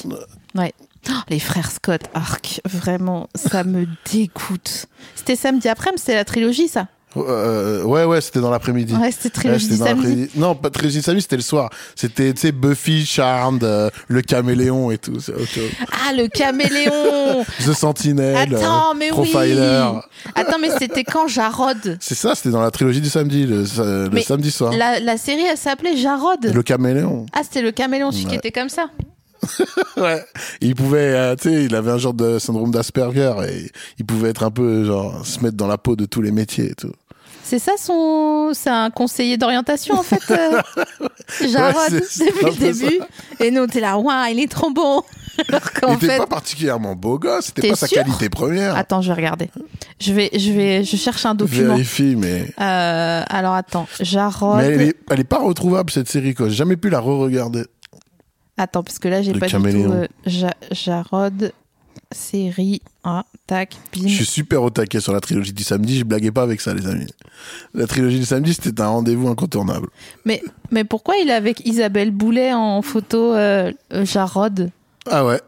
Ouais. 0.55 0.73
Oh, 1.09 1.13
les 1.29 1.39
frères 1.39 1.71
Scott, 1.71 2.01
arc, 2.13 2.61
vraiment, 2.65 3.29
ça 3.35 3.63
me 3.63 3.85
dégoûte. 4.11 4.87
C'était 5.15 5.35
samedi 5.35 5.67
après-midi, 5.69 5.99
c'était 6.01 6.15
la 6.15 6.25
trilogie, 6.25 6.67
ça. 6.67 6.87
Euh, 7.17 7.81
ouais, 7.83 8.03
ouais, 8.03 8.21
c'était 8.21 8.39
dans 8.39 8.51
l'après-midi. 8.51 8.93
Ouais, 8.93 9.11
c'était 9.11 9.29
Ouais, 9.29 9.57
trilogie 9.57 9.67
dans 9.79 9.85
samedi. 9.85 10.29
Non, 10.35 10.53
pas 10.53 10.69
trilogie 10.69 11.01
samedi, 11.01 11.21
c'était 11.23 11.37
le 11.37 11.41
soir. 11.41 11.71
C'était, 11.95 12.31
tu 12.33 12.41
sais, 12.41 12.51
Buffy, 12.51 13.03
Charmed, 13.03 13.63
euh, 13.63 13.89
le 14.07 14.21
caméléon 14.21 14.91
et 14.91 14.99
tout. 14.99 15.17
Ah, 15.91 16.13
le 16.13 16.27
caméléon 16.27 17.43
The 17.65 17.73
Sentinel, 17.73 18.35
Attends, 18.37 18.91
euh, 18.91 18.93
mais 18.95 19.07
Profiler. 19.09 19.55
oui 19.93 19.99
Attends, 20.35 20.59
mais 20.61 20.69
c'était 20.77 21.03
quand 21.03 21.27
Jarod? 21.27 21.97
C'est 21.99 22.13
ça, 22.13 22.35
c'était 22.35 22.51
dans 22.51 22.61
la 22.61 22.69
trilogie 22.69 23.01
du 23.01 23.09
samedi, 23.09 23.47
le, 23.47 23.65
samedi 23.65 24.51
soir. 24.51 24.71
la, 24.73 24.99
la 24.99 25.17
série, 25.17 25.45
elle 25.49 25.57
s'appelait 25.57 25.97
Jarod? 25.97 26.45
Le 26.53 26.61
caméléon. 26.61 27.25
Ah, 27.33 27.39
c'était 27.41 27.63
le 27.63 27.71
caméléon, 27.71 28.11
celui 28.11 28.25
qui 28.25 28.31
Ouais. 28.31 28.37
était 28.37 28.51
comme 28.51 28.69
ça. 28.69 28.89
Ouais. 29.97 30.23
Il 30.61 30.75
pouvait, 30.75 31.13
euh, 31.13 31.35
tu 31.35 31.49
sais, 31.49 31.65
il 31.65 31.75
avait 31.75 31.91
un 31.91 31.97
genre 31.97 32.13
de 32.13 32.39
syndrome 32.39 32.71
d'Asperger 32.71 33.33
et 33.49 33.71
il 33.97 34.05
pouvait 34.05 34.29
être 34.29 34.43
un 34.43 34.51
peu, 34.51 34.85
genre, 34.85 35.25
se 35.25 35.39
mettre 35.41 35.57
dans 35.57 35.67
la 35.67 35.77
peau 35.77 35.95
de 35.95 36.05
tous 36.05 36.21
les 36.21 36.31
métiers 36.31 36.71
et 36.71 36.75
tout. 36.75 36.91
C'est 37.43 37.59
ça 37.59 37.71
son. 37.77 38.51
C'est 38.53 38.69
un 38.69 38.91
conseiller 38.91 39.35
d'orientation, 39.37 39.95
en 39.95 40.03
fait, 40.03 40.21
euh, 40.29 40.61
Jarod, 41.51 41.75
Ouais, 41.91 41.99
depuis 41.99 42.45
le 42.45 42.51
ça. 42.51 42.57
début. 42.59 42.99
Et 43.39 43.49
nous, 43.51 43.65
t'es 43.65 43.79
là, 43.79 43.97
waouh, 43.97 44.27
il 44.31 44.39
est 44.39 44.51
trop 44.51 44.69
beau 44.71 45.03
Alors 45.49 45.61
Il 45.73 45.79
qu'en 45.79 45.93
était 45.95 46.07
fait. 46.07 46.17
pas 46.17 46.27
particulièrement 46.27 46.95
beau 46.95 47.17
gosse, 47.17 47.45
c'était 47.47 47.69
pas 47.69 47.75
sa 47.75 47.87
qualité 47.87 48.29
première. 48.29 48.75
Attends, 48.75 49.01
je 49.01 49.07
vais 49.07 49.15
regarder. 49.15 49.49
Je 49.99 50.13
vais, 50.13 50.29
je 50.37 50.51
vais, 50.51 50.83
je 50.83 50.95
cherche 50.95 51.25
un 51.25 51.33
document. 51.33 51.73
Vérifie, 51.75 52.15
mais. 52.15 52.53
Euh, 52.59 53.23
alors 53.27 53.53
attends, 53.55 53.87
Jarod. 53.99 54.57
Mais 54.57 54.67
elle 54.67 54.81
est, 54.81 54.95
elle 55.09 55.19
est 55.21 55.23
pas 55.23 55.39
retrouvable 55.39 55.89
cette 55.91 56.09
série 56.09 56.35
quoi. 56.35 56.49
J'ai 56.49 56.55
jamais 56.55 56.77
pu 56.77 56.89
la 56.89 56.99
re-regarder. 56.99 57.63
Attends, 58.61 58.83
parce 58.83 58.99
que 58.99 59.07
là, 59.07 59.21
j'ai 59.21 59.31
pas 59.33 59.47
caméléon. 59.47 59.79
du 59.81 59.85
tout. 59.87 59.93
euh, 59.93 60.07
Ja- 60.25 60.53
Jarod, 60.71 61.53
série. 62.11 62.81
Ah, 63.05 63.23
tac, 63.47 63.75
bim. 63.93 64.07
Je 64.07 64.13
suis 64.15 64.25
super 64.25 64.61
au 64.63 64.69
taquet 64.69 64.99
sur 64.99 65.13
la 65.13 65.21
trilogie 65.21 65.53
du 65.53 65.63
samedi. 65.63 65.97
Je 65.97 66.03
blaguais 66.03 66.31
pas 66.31 66.41
avec 66.43 66.59
ça, 66.59 66.73
les 66.73 66.85
amis. 66.85 67.07
La 67.73 67.87
trilogie 67.87 68.19
du 68.19 68.25
samedi, 68.25 68.53
c'était 68.53 68.81
un 68.81 68.87
rendez-vous 68.87 69.29
incontournable. 69.29 69.87
Mais, 70.25 70.41
mais 70.71 70.83
pourquoi 70.83 71.15
il 71.23 71.29
est 71.29 71.33
avec 71.33 71.65
Isabelle 71.65 72.11
Boulet 72.11 72.53
en 72.53 72.81
photo 72.81 73.33
euh, 73.33 73.71
euh, 73.93 74.05
Jarod? 74.05 74.71
Ah 75.09 75.25
ouais. 75.25 75.39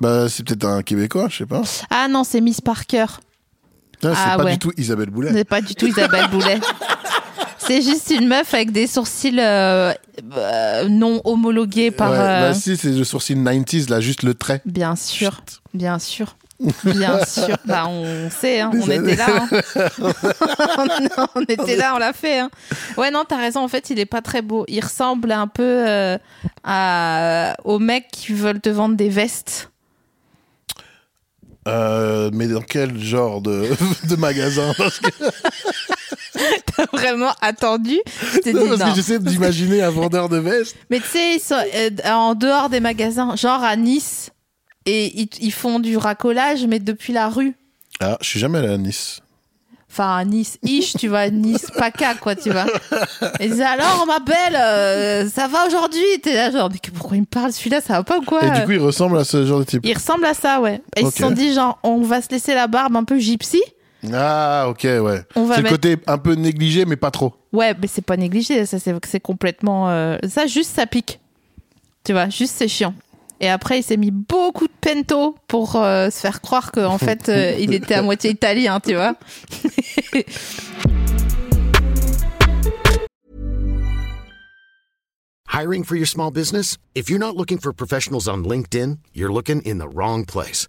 Bah, 0.00 0.28
c'est 0.28 0.44
peut-être 0.44 0.64
un 0.66 0.82
Québécois, 0.82 1.28
je 1.30 1.38
sais 1.38 1.46
pas. 1.46 1.62
Ah 1.90 2.08
non, 2.08 2.24
c'est 2.24 2.40
Miss 2.40 2.60
Parker. 2.60 3.06
Ah, 3.08 3.18
c'est 4.02 4.08
Ah 4.12 4.36
pas 4.36 4.44
ouais. 4.44 4.52
du 4.54 4.58
tout 4.58 4.72
Isabelle 4.76 5.10
Boulet. 5.10 5.30
C'est 5.32 5.44
pas 5.44 5.60
du 5.60 5.74
tout 5.74 5.86
Isabelle 5.86 6.28
Boulet. 6.30 6.58
C'est 7.66 7.82
juste 7.82 8.10
une 8.10 8.28
meuf 8.28 8.52
avec 8.54 8.70
des 8.72 8.86
sourcils 8.86 9.36
euh, 9.38 9.92
euh, 10.36 10.88
non 10.88 11.20
homologués 11.24 11.90
par. 11.90 12.10
Ouais, 12.10 12.18
euh, 12.18 12.48
Bah 12.50 12.54
si, 12.54 12.76
c'est 12.76 12.90
le 12.90 13.04
sourcil 13.04 13.38
90s, 13.42 13.90
là, 13.90 14.00
juste 14.00 14.22
le 14.22 14.34
trait. 14.34 14.62
Bien 14.64 14.94
sûr, 14.96 15.40
bien 15.74 15.98
sûr. 15.98 16.36
Bien 16.84 17.22
sûr, 17.26 17.54
bah 17.66 17.84
on 17.86 18.30
sait, 18.30 18.60
hein, 18.60 18.70
on 18.72 18.90
était 18.90 19.16
là. 19.16 19.26
hein. 19.28 19.48
on 21.34 21.42
était 21.42 21.76
là, 21.76 21.94
on 21.94 21.98
l'a 21.98 22.14
fait. 22.14 22.38
hein. 22.38 22.50
Ouais, 22.96 23.10
non, 23.10 23.24
t'as 23.28 23.36
raison. 23.36 23.60
En 23.60 23.68
fait, 23.68 23.90
il 23.90 23.98
est 23.98 24.06
pas 24.06 24.22
très 24.22 24.40
beau. 24.40 24.64
Il 24.68 24.80
ressemble 24.82 25.32
un 25.32 25.48
peu 25.48 25.62
euh, 25.86 26.16
à, 26.64 27.54
aux 27.64 27.78
mecs 27.78 28.08
qui 28.10 28.32
veulent 28.32 28.60
te 28.62 28.70
vendre 28.70 28.96
des 28.96 29.10
vestes. 29.10 29.70
Euh, 31.68 32.30
mais 32.32 32.46
dans 32.46 32.60
quel 32.62 32.96
genre 33.02 33.42
de, 33.42 33.68
de 34.08 34.16
magasin? 34.16 34.72
Parce 34.78 34.98
que, 35.00 35.08
T'as 35.18 35.95
vraiment 36.96 37.32
attendu. 37.40 37.96
Je 38.34 38.38
t'ai 38.38 38.52
dit 38.52 38.58
non, 38.58 38.68
parce 38.68 38.80
non. 38.80 38.90
que 38.90 38.96
j'essaie 38.96 39.18
d'imaginer 39.18 39.82
un 39.82 39.90
vendeur 39.90 40.28
de 40.28 40.38
vestes. 40.38 40.76
Mais 40.90 41.00
tu 41.00 41.06
sais, 41.06 41.40
euh, 41.52 41.90
en 42.10 42.34
dehors 42.34 42.68
des 42.68 42.80
magasins, 42.80 43.36
genre 43.36 43.62
à 43.62 43.76
Nice, 43.76 44.30
et 44.86 45.20
ils, 45.20 45.28
ils 45.40 45.52
font 45.52 45.80
du 45.80 45.96
racolage, 45.96 46.64
mais 46.66 46.78
depuis 46.78 47.12
la 47.12 47.28
rue. 47.28 47.54
Ah, 48.00 48.18
je 48.20 48.28
suis 48.28 48.40
jamais 48.40 48.58
allé 48.58 48.68
à 48.68 48.78
Nice. 48.78 49.20
Enfin, 49.90 50.16
à 50.16 50.24
Nice, 50.24 50.58
ish, 50.62 50.92
tu 50.98 51.08
vois, 51.08 51.30
Nice, 51.30 51.68
PACA, 51.76 52.14
quoi, 52.16 52.36
tu 52.36 52.50
vois. 52.50 52.66
Et 53.40 53.46
ils 53.46 53.50
disaient, 53.50 53.64
alors, 53.64 54.00
on 54.02 54.06
m'appelle, 54.06 54.54
euh, 54.54 55.28
ça 55.30 55.48
va 55.48 55.66
aujourd'hui? 55.66 56.04
T'es 56.22 56.34
là, 56.34 56.50
genre, 56.50 56.68
mais 56.70 56.78
pourquoi 56.92 57.16
il 57.16 57.20
me 57.20 57.26
parle? 57.26 57.52
Celui-là, 57.52 57.80
ça 57.80 57.94
va 57.94 58.04
pas 58.04 58.18
ou 58.18 58.22
quoi? 58.22 58.44
Et 58.44 58.50
du 58.50 58.66
coup, 58.66 58.72
il 58.72 58.78
ressemble 58.78 59.16
à 59.16 59.24
ce 59.24 59.46
genre 59.46 59.60
de 59.60 59.64
type. 59.64 59.80
Il 59.84 59.94
ressemble 59.94 60.26
à 60.26 60.34
ça, 60.34 60.60
ouais. 60.60 60.82
Et 60.96 61.00
ils 61.00 61.10
se 61.10 61.18
sont 61.18 61.30
dit, 61.30 61.54
genre, 61.54 61.78
on 61.82 62.02
va 62.02 62.20
se 62.20 62.28
laisser 62.30 62.54
la 62.54 62.66
barbe 62.66 62.94
un 62.94 63.04
peu 63.04 63.18
gypsy. 63.18 63.62
Ah, 64.12 64.66
ok, 64.68 64.82
ouais. 64.84 65.22
C'est 65.34 65.40
le 65.40 65.46
mettre- 65.46 65.68
côté 65.70 65.96
un 66.06 66.18
peu 66.18 66.34
négligé, 66.34 66.84
mais 66.84 66.96
pas 66.96 67.10
trop. 67.10 67.34
Ouais, 67.52 67.74
mais 67.80 67.86
c'est 67.88 68.04
pas 68.04 68.16
négligé, 68.16 68.64
ça, 68.66 68.78
c'est 68.78 68.94
c'est 69.06 69.20
complètement. 69.20 69.88
euh, 69.90 70.16
Ça, 70.28 70.46
juste, 70.46 70.74
ça 70.74 70.86
pique. 70.86 71.20
Tu 72.04 72.12
vois, 72.12 72.28
juste, 72.28 72.54
c'est 72.56 72.68
chiant. 72.68 72.94
Et 73.40 73.48
après, 73.50 73.80
il 73.80 73.82
s'est 73.82 73.96
mis 73.98 74.10
beaucoup 74.10 74.66
de 74.66 74.72
pento 74.80 75.34
pour 75.46 75.76
euh, 75.76 76.08
se 76.10 76.20
faire 76.20 76.40
croire 76.40 76.72
qu'en 76.72 76.96
fait, 76.98 77.28
euh, 77.28 77.54
il 77.58 77.74
était 77.74 77.94
à 77.94 78.02
moitié 78.02 78.30
italien, 78.30 78.80
tu 78.80 78.94
vois. 78.94 79.14
Hiring 85.48 85.84
for 85.84 85.96
your 85.96 86.06
small 86.06 86.30
business? 86.30 86.76
If 86.94 87.08
you're 87.08 87.18
not 87.18 87.36
looking 87.36 87.58
for 87.58 87.72
professionals 87.72 88.28
on 88.28 88.44
LinkedIn, 88.44 88.98
you're 89.12 89.32
looking 89.32 89.62
in 89.62 89.78
the 89.78 89.88
wrong 89.88 90.24
place. 90.24 90.68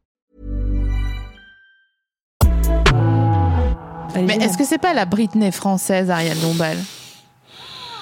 Mais 4.15 4.35
est-ce 4.37 4.57
que 4.57 4.63
c'est 4.65 4.77
pas 4.77 4.93
la 4.93 5.05
Britney 5.05 5.51
française, 5.51 6.09
Ariel 6.09 6.39
Dombal 6.39 6.77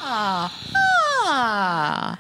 Ah, 0.06 0.50
ah. 1.28 2.16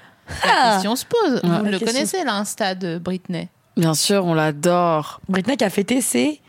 La 0.46 0.72
question 0.74 0.96
se 0.96 1.05
pose. 1.05 1.39
Vous 1.43 1.50
la 1.51 1.60
le 1.62 1.69
question 1.72 1.88
connaissez, 1.88 2.24
l'Insta 2.24 2.75
de 2.75 2.98
Britney 3.00 3.50
Bien 3.77 3.93
sûr, 3.93 4.25
on 4.25 4.34
l'adore. 4.34 5.22
Britney 5.29 5.58
qui 5.58 5.63
a 5.63 5.69
fêté 5.69 6.01
ses 6.01 6.41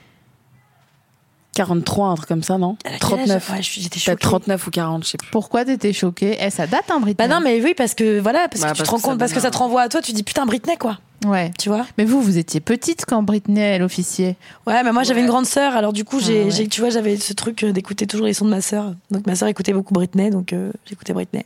43, 1.54 2.08
un 2.08 2.14
truc 2.14 2.28
comme 2.28 2.42
ça, 2.42 2.58
non 2.58 2.76
Elle 2.84 2.94
a 2.94 2.98
quel 2.98 3.08
39. 3.26 3.50
âge 3.50 3.56
Ouais, 3.56 3.62
j'étais 3.62 3.88
Peut-être 3.88 4.02
choquée. 4.04 4.16
39 4.46 4.66
ou 4.66 4.70
40, 4.70 5.04
je 5.04 5.08
sais 5.10 5.18
plus. 5.18 5.30
Pourquoi 5.30 5.64
t'étais 5.64 5.92
choquée? 5.92 6.38
Eh, 6.40 6.50
ça 6.50 6.66
date, 6.66 6.84
hein, 6.90 7.00
Britney 7.00 7.14
Bah 7.14 7.28
non, 7.28 7.40
mais 7.40 7.60
oui, 7.62 7.74
parce 7.76 7.94
que 7.94 8.20
voilà, 8.20 8.48
parce 8.48 8.60
Bah, 8.62 8.68
que 8.68 8.74
tu 8.74 8.78
parce 8.78 8.88
te 8.88 8.94
rends 8.94 9.00
compte, 9.00 9.18
parce 9.18 9.32
que 9.32 9.40
ça 9.40 9.50
te 9.50 9.56
renvoie 9.58 9.82
à 9.82 9.88
toi, 9.88 10.00
tu 10.00 10.12
dis 10.12 10.22
putain 10.22 10.46
Britney 10.46 10.76
quoi, 10.76 10.98
Ouais. 11.26 11.50
tu 11.58 11.68
vois. 11.68 11.86
Mais 11.98 12.04
vous, 12.04 12.22
vous 12.22 12.38
étiez 12.38 12.60
petite 12.60 13.04
quand 13.06 13.22
Britney, 13.22 13.60
elle 13.60 13.82
officiait. 13.82 14.36
Ouais, 14.66 14.82
mais 14.82 14.92
moi 14.92 15.02
j'avais 15.02 15.20
une 15.20 15.26
grande 15.26 15.46
sœur, 15.46 15.76
alors 15.76 15.92
du 15.92 16.04
coup 16.04 16.18
j'ai, 16.20 16.42
Ah 16.42 16.44
ouais. 16.46 16.50
j'ai- 16.50 16.68
tu 16.68 16.80
vois, 16.80 16.90
j'avais 16.90 17.16
ce 17.16 17.32
truc 17.34 17.62
euh, 17.62 17.72
d'écouter 17.72 18.06
toujours 18.06 18.26
les 18.26 18.32
sons 18.32 18.46
de 18.46 18.50
ma 18.50 18.60
sœur. 18.62 18.94
Donc 19.10 19.26
ma 19.26 19.34
sœur 19.34 19.48
écoutait 19.48 19.72
beaucoup 19.74 19.92
Britney, 19.92 20.30
donc 20.30 20.52
euh, 20.52 20.72
j'écoutais 20.86 21.12
Britney. 21.12 21.44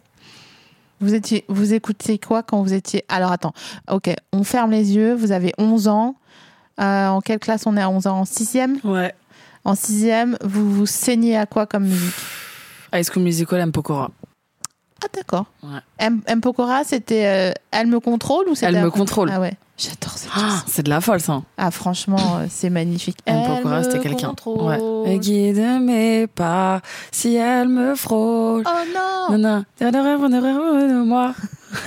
Vous 1.00 1.12
étiez, 1.14 1.44
vous 1.48 1.74
écoutiez 1.74 2.18
quoi 2.18 2.42
quand 2.42 2.62
vous 2.62 2.72
étiez 2.72 3.04
Alors 3.08 3.32
attends, 3.32 3.52
ok, 3.90 4.10
on 4.32 4.44
ferme 4.44 4.70
les 4.70 4.94
yeux. 4.94 5.12
Vous 5.14 5.32
avez 5.32 5.52
11 5.58 5.88
ans. 5.88 6.14
Euh, 6.80 7.08
en 7.08 7.20
quelle 7.20 7.38
classe 7.40 7.66
on 7.66 7.76
est 7.76 7.82
à 7.82 7.88
11 7.90 8.06
ans? 8.06 8.20
En 8.20 8.24
sixième? 8.24 8.78
Ouais. 8.84 9.12
En 9.64 9.74
sixième, 9.74 10.36
vous 10.44 10.70
vous 10.72 10.86
saignez 10.86 11.36
à 11.36 11.46
quoi 11.46 11.66
comme 11.66 11.84
musique? 11.84 12.14
High 12.92 13.04
School 13.04 13.22
Musical, 13.24 13.60
M. 13.60 13.72
Pokora. 13.72 14.10
Ah 15.02 15.06
d'accord. 15.14 15.46
Ouais. 15.62 15.80
M, 15.98 16.20
M. 16.26 16.40
Pokora, 16.40 16.84
c'était 16.84 17.26
euh, 17.26 17.52
Elle 17.72 17.88
me 17.88 17.98
contrôle 18.00 18.48
ou 18.48 18.54
c'était 18.54 18.72
Elle 18.72 18.82
me 18.84 18.90
contrôle. 18.90 19.30
Ah 19.32 19.40
ouais, 19.40 19.52
j'adore 19.76 20.12
cette 20.16 20.30
Ah, 20.34 20.38
chanson. 20.40 20.64
c'est 20.66 20.82
de 20.84 20.90
la 20.90 21.00
folle, 21.00 21.20
ça. 21.20 21.42
Ah 21.56 21.70
franchement, 21.70 22.38
euh, 22.40 22.46
c'est 22.50 22.70
magnifique. 22.70 23.18
M. 23.26 23.36
Elle 23.42 23.56
Pokora, 23.56 23.82
c'était 23.82 23.98
quelqu'un. 24.00 24.28
contrôle. 24.28 24.78
Ouais. 25.06 25.18
Guide 25.18 25.58
mes 25.80 26.26
pas, 26.26 26.80
si 27.10 27.34
elle 27.36 27.68
me 27.68 27.94
frôle. 27.94 28.64
Oh 28.66 28.70
non, 28.94 29.38
Non, 29.38 29.64
non, 29.80 30.28
de 30.28 31.02
moi. 31.04 31.34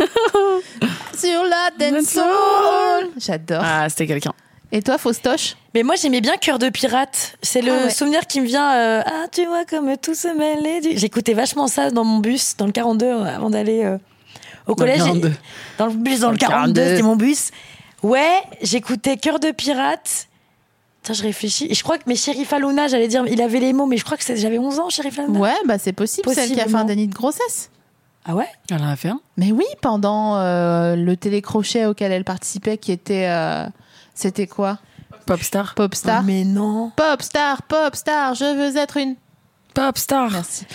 Sur 1.17 1.44
la 1.44 1.70
dance 1.91 2.06
soul. 2.10 3.10
J'adore. 3.17 3.62
Ah, 3.63 3.89
c'était 3.89 4.08
quelqu'un. 4.08 4.34
Et 4.72 4.82
toi, 4.82 4.98
Faustoche? 4.98 5.56
Mais 5.74 5.82
moi 5.82 5.96
j'aimais 5.96 6.20
bien 6.20 6.36
Cœur 6.36 6.60
de 6.60 6.70
pirate. 6.70 7.38
C'est 7.41 7.62
le 7.62 7.72
Ah 7.72 7.84
ouais. 7.86 7.89
souvenir 7.89 8.27
qui 8.27 8.41
me 8.41 8.46
vient. 8.46 8.74
euh, 8.75 9.01
ah 9.06 9.25
tu 9.32 9.46
vois 9.46 9.63
comme 9.63 9.96
tout 9.98 10.13
se 10.13 10.27
mêler. 10.27 10.82
Du... 10.82 10.98
J'écoutais 10.98 11.34
vachement 11.34 11.67
ça 11.67 11.89
dans 11.89 12.03
mon 12.03 12.20
bus, 12.20 12.56
dans 12.58 12.65
le 12.65 12.74
42 12.74 13.06
euh, 13.06 13.24
avant 13.24 13.50
d'aller 13.50 13.86
euh, 13.86 13.98
au 14.67 14.75
Dans 14.75 14.84
le 14.86 14.91
collège. 14.91 14.98
42. 14.98 15.32
Dans 15.77 15.86
le 15.86 15.94
bus, 15.94 16.20
dans, 16.20 16.27
Dans 16.27 16.32
le 16.32 16.34
le 16.34 16.39
42, 16.39 16.74
42. 16.74 16.89
c'était 16.89 17.01
mon 17.03 17.15
bus. 17.15 17.51
Ouais, 18.04 18.42
j'écoutais 18.62 19.18
Cœur 19.18 19.39
de 19.39 19.51
pirate. 19.51 20.27
Attends, 21.04 21.13
je 21.13 21.24
réfléchis. 21.24 21.68
Et 21.70 21.74
je 21.74 21.84
crois 21.84 21.98
que 21.98 22.04
mes 22.08 22.16
Sheriff 22.16 22.51
Aluna, 22.54 22.88
j'allais 22.88 23.08
dire, 23.08 23.25
il 23.27 23.42
avait 23.42 23.60
les 23.60 23.74
mots, 23.74 23.86
mais 23.86 23.98
je 23.98 24.06
crois 24.06 24.18
que 24.18 24.36
j'avais 24.36 24.58
11 24.60 24.80
ans, 24.80 24.89
Sheriff 24.89 25.18
Aluna. 25.20 25.39
Ouais, 25.39 25.56
bah 25.66 25.77
c'est 25.77 25.94
possible, 25.94 26.30
celle 26.34 26.51
qui 26.51 26.60
a 26.62 26.66
fait 26.68 26.75
un 26.75 26.86
déni 26.86 27.08
de 27.08 27.13
grossesse. 27.13 27.70
Ah 28.25 28.36
ouais? 28.36 28.48
Elle 28.70 28.82
en 28.84 28.89
a 28.89 28.96
fait 28.98 29.08
un? 29.08 29.22
Mais 29.38 29.51
oui, 29.54 29.66
pendant 29.82 30.36
euh, 30.38 30.96
le 30.98 31.16
télécrochet 31.16 31.86
auquel 31.86 32.12
elle 32.12 32.25
participait, 32.25 32.77
qui 32.77 32.92
était. 32.92 33.27
euh, 33.30 33.66
c'était 34.13 34.48
quoi? 34.48 34.80
Popstar. 35.25 35.75
Popstar 35.75 36.24
Mais 36.24 36.44
non. 36.44 36.92
Popstar, 36.96 37.62
Popstar, 37.64 38.36
je 38.36 38.44
veux 38.44 38.77
être 38.77 38.98
une. 38.98 39.16
Popstar. 39.85 40.31
Merci. 40.31 40.66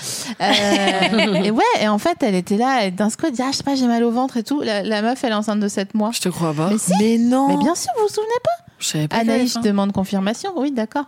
Euh, 0.41 1.35
et 1.35 1.51
ouais, 1.51 1.63
et 1.81 1.89
en 1.89 1.99
fait, 1.99 2.23
elle 2.23 2.35
était 2.35 2.57
là, 2.57 2.91
d'un 2.91 3.09
coup, 3.11 3.27
elle 3.27 3.33
dit 3.33 3.43
Ah, 3.43 3.49
je 3.53 3.57
sais 3.59 3.63
pas, 3.65 3.75
j'ai 3.75 3.87
mal 3.87 4.05
au 4.05 4.11
ventre 4.11 4.37
et 4.37 4.43
tout. 4.43 4.61
La, 4.61 4.83
la 4.83 5.03
meuf, 5.03 5.23
elle 5.25 5.33
est 5.33 5.35
enceinte 5.35 5.61
de 5.61 5.69
7 5.69 5.95
mois. 5.95 6.11
Je 6.13 6.21
te 6.21 6.29
crois 6.29 6.55
pas. 6.55 6.69
Mais 6.71 6.79
si 6.79 6.93
Mais 7.01 7.19
non. 7.19 7.49
Mais 7.49 7.57
bien 7.57 7.75
sûr, 7.75 7.91
vous 7.97 8.03
vous 8.05 8.09
souvenez 8.15 8.29
pas 8.45 8.65
Je 8.79 8.87
savais 8.87 9.09
pas 9.09 9.17
Anaïs 9.17 9.59
demande 9.61 9.93
confirmation. 9.93 10.53
Oui, 10.57 10.71
d'accord. 10.71 11.07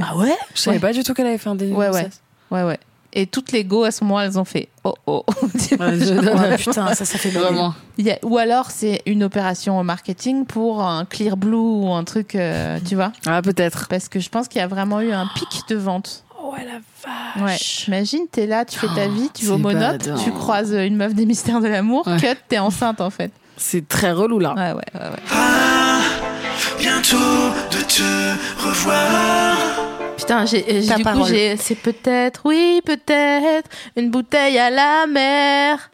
Ah 0.00 0.16
ouais 0.16 0.34
Je 0.54 0.60
savais 0.60 0.76
Ouais. 0.76 0.80
pas 0.80 0.92
du 0.92 1.02
tout 1.04 1.14
qu'elle 1.14 1.26
avait 1.26 1.38
fait 1.38 1.48
un 1.50 1.54
délit. 1.54 1.72
Ouais, 1.72 1.90
ouais. 1.90 2.08
Ouais, 2.50 2.64
ouais. 2.64 2.78
Et 3.16 3.26
toutes 3.28 3.52
les 3.52 3.64
go, 3.64 3.84
à 3.84 3.92
ce 3.92 4.02
moment, 4.02 4.20
elles 4.20 4.36
ont 4.40 4.44
fait 4.44 4.68
Oh 4.82 4.94
oh. 5.06 5.24
Ouais, 5.78 5.98
je- 6.00 6.14
Ouais, 6.48 6.56
putain, 6.56 6.92
ça, 6.94 7.04
ça 7.04 7.18
fait. 7.18 7.28
Vraiment. 7.30 7.72
A- 8.00 8.18
ou 8.26 8.38
alors, 8.38 8.72
c'est 8.72 9.02
une 9.06 9.22
opération 9.22 9.78
au 9.78 9.84
marketing 9.84 10.44
pour 10.46 10.82
un 10.82 11.04
Clear 11.04 11.36
Blue 11.36 11.54
ou 11.54 11.92
un 11.92 12.02
truc, 12.02 12.34
euh, 12.34 12.80
tu 12.84 12.96
vois 12.96 13.12
Ah, 13.26 13.40
peut-être. 13.42 13.86
Parce 13.88 14.08
que 14.08 14.18
je 14.18 14.28
pense 14.30 14.48
qu'il 14.48 14.60
y 14.60 14.64
a 14.64 14.66
vraiment 14.66 15.00
eu 15.00 15.12
un 15.12 15.28
pic 15.36 15.60
de 15.68 15.76
vente. 15.76 16.24
Oh 16.54 16.60
ouais, 16.60 16.66
la 16.66 17.42
Ouais. 17.42 17.50
vache. 17.52 17.88
Imagine, 17.88 18.26
t'es 18.30 18.46
là, 18.46 18.64
tu 18.64 18.78
fais 18.78 18.86
ta 18.94 19.08
vie, 19.08 19.30
tu 19.34 19.44
vas 19.46 19.54
au 19.54 19.58
monote, 19.58 20.08
tu 20.24 20.30
croises 20.32 20.72
une 20.72 20.96
meuf 20.96 21.14
des 21.14 21.26
mystères 21.26 21.60
de 21.60 21.68
l'amour, 21.68 22.06
Ouais. 22.06 22.16
cut, 22.18 22.36
t'es 22.48 22.58
enceinte 22.58 23.00
en 23.00 23.10
fait. 23.10 23.30
C'est 23.56 23.86
très 23.88 24.12
relou, 24.12 24.38
là. 24.38 24.54
Ouais, 24.54 24.72
ouais, 24.72 25.00
ouais. 25.00 25.10
ouais. 25.10 25.16
Ah, 25.32 26.00
bientôt 26.78 27.16
de 27.16 27.82
te 27.84 28.66
revoir. 28.66 29.56
Putain, 30.16 30.44
j'ai, 30.46 30.64
j'ai- 30.82 30.86
Ta 30.88 30.96
du 30.96 31.04
coup, 31.04 31.26
j'ai, 31.26 31.56
c'est 31.56 31.74
peut-être, 31.74 32.42
oui, 32.44 32.80
peut-être, 32.84 33.68
une 33.96 34.10
bouteille 34.10 34.58
à 34.58 34.70
la 34.70 35.06
mer. 35.06 35.90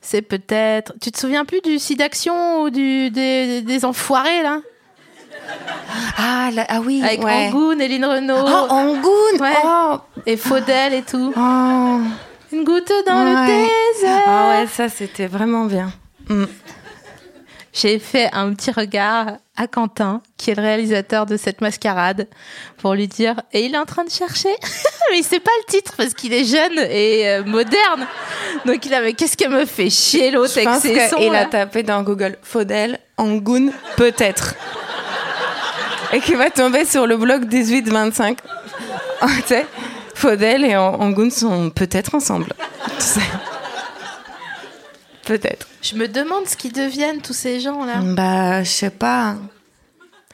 C'est 0.00 0.22
peut-être. 0.22 0.92
Tu 1.00 1.10
te 1.10 1.18
souviens 1.18 1.44
plus 1.44 1.60
du 1.62 1.78
site 1.78 1.98
d'action 1.98 2.62
ou 2.62 2.70
du, 2.70 3.10
des, 3.10 3.62
des 3.62 3.84
enfoirés 3.84 4.42
là? 4.42 4.58
Ah, 6.18 6.50
là- 6.52 6.66
ah 6.68 6.80
oui. 6.80 7.02
Avec 7.04 7.22
ouais. 7.24 7.48
Angoun 7.48 7.80
et 7.80 7.88
Lynn 7.88 8.04
Renault. 8.04 8.44
Oh, 8.46 8.66
Angoun 8.70 9.40
Ouais. 9.40 9.54
Oh, 9.64 9.96
Et 10.26 10.36
Faudel 10.36 10.94
et 10.94 11.02
tout. 11.02 11.32
oh. 11.36 11.98
Une 12.52 12.64
goutte 12.64 12.92
dans 13.06 13.24
le 13.24 13.46
désert. 13.46 14.22
Ah 14.26 14.48
ouais, 14.50 14.66
ça 14.68 14.88
c'était 14.88 15.26
vraiment 15.26 15.64
bien. 15.64 15.92
Mm. 16.28 16.44
J'ai 17.72 17.98
fait 17.98 18.30
un 18.32 18.54
petit 18.54 18.70
regard 18.70 19.38
à 19.56 19.66
Quentin, 19.66 20.22
qui 20.36 20.52
est 20.52 20.54
le 20.54 20.62
réalisateur 20.62 21.26
de 21.26 21.36
cette 21.36 21.60
mascarade, 21.60 22.28
pour 22.78 22.94
lui 22.94 23.08
dire. 23.08 23.34
Et 23.52 23.64
il 23.64 23.74
est 23.74 23.78
en 23.78 23.84
train 23.84 24.04
de 24.04 24.10
chercher? 24.10 24.50
mais 25.10 25.18
il 25.18 25.24
sait 25.24 25.40
pas 25.40 25.50
le 25.66 25.72
titre 25.72 25.94
parce 25.96 26.14
qu'il 26.14 26.32
est 26.32 26.44
jeune 26.44 26.78
et 26.78 27.28
euh, 27.28 27.44
moderne. 27.44 28.06
Donc 28.64 28.86
il 28.86 28.94
avait. 28.94 29.14
Qu'est-ce 29.14 29.36
qu'elle 29.36 29.50
me 29.50 29.64
fait 29.64 29.90
chier 29.90 30.30
l'autre 30.30 30.56
avec 30.56 30.80
ses 30.80 31.08
sons 31.08 31.30
là 31.32 31.40
a 31.40 31.44
tapé 31.46 31.82
dans 31.82 32.02
Google 32.04 32.38
Faudel, 32.42 33.00
Angoun, 33.16 33.72
peut-être. 33.96 34.54
Et 36.14 36.20
qu'il 36.20 36.36
va 36.36 36.48
tomber 36.48 36.84
sur 36.84 37.06
le 37.06 37.16
blog 37.16 37.52
1825. 37.52 38.38
Ah, 39.20 39.26
tu 39.38 39.48
sais, 39.48 39.66
Faudel 40.14 40.64
et 40.64 40.76
An- 40.76 40.94
Angoun 41.00 41.30
sont 41.30 41.70
peut-être 41.70 42.14
ensemble. 42.14 42.52
Tu 42.98 43.04
sais. 43.04 43.20
Peut-être. 45.24 45.66
Je 45.82 45.94
me 45.96 46.06
demande 46.06 46.46
ce 46.46 46.56
qu'ils 46.56 46.72
deviennent 46.72 47.20
tous 47.20 47.32
ces 47.32 47.58
gens 47.60 47.84
là. 47.84 47.94
Bah, 48.02 48.62
je 48.62 48.68
sais 48.70 48.90
pas. 48.90 49.36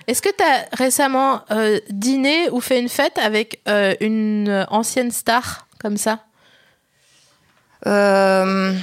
Est-ce 0.06 0.20
que 0.20 0.28
tu 0.28 0.42
as 0.44 0.66
récemment 0.76 1.42
euh, 1.52 1.78
dîné 1.90 2.50
ou 2.50 2.60
fait 2.60 2.80
une 2.80 2.88
fête 2.88 3.16
avec 3.18 3.60
euh, 3.68 3.94
une 4.00 4.66
ancienne 4.70 5.10
star 5.12 5.66
comme 5.80 5.96
ça? 5.96 6.18
Euh... 7.86 8.74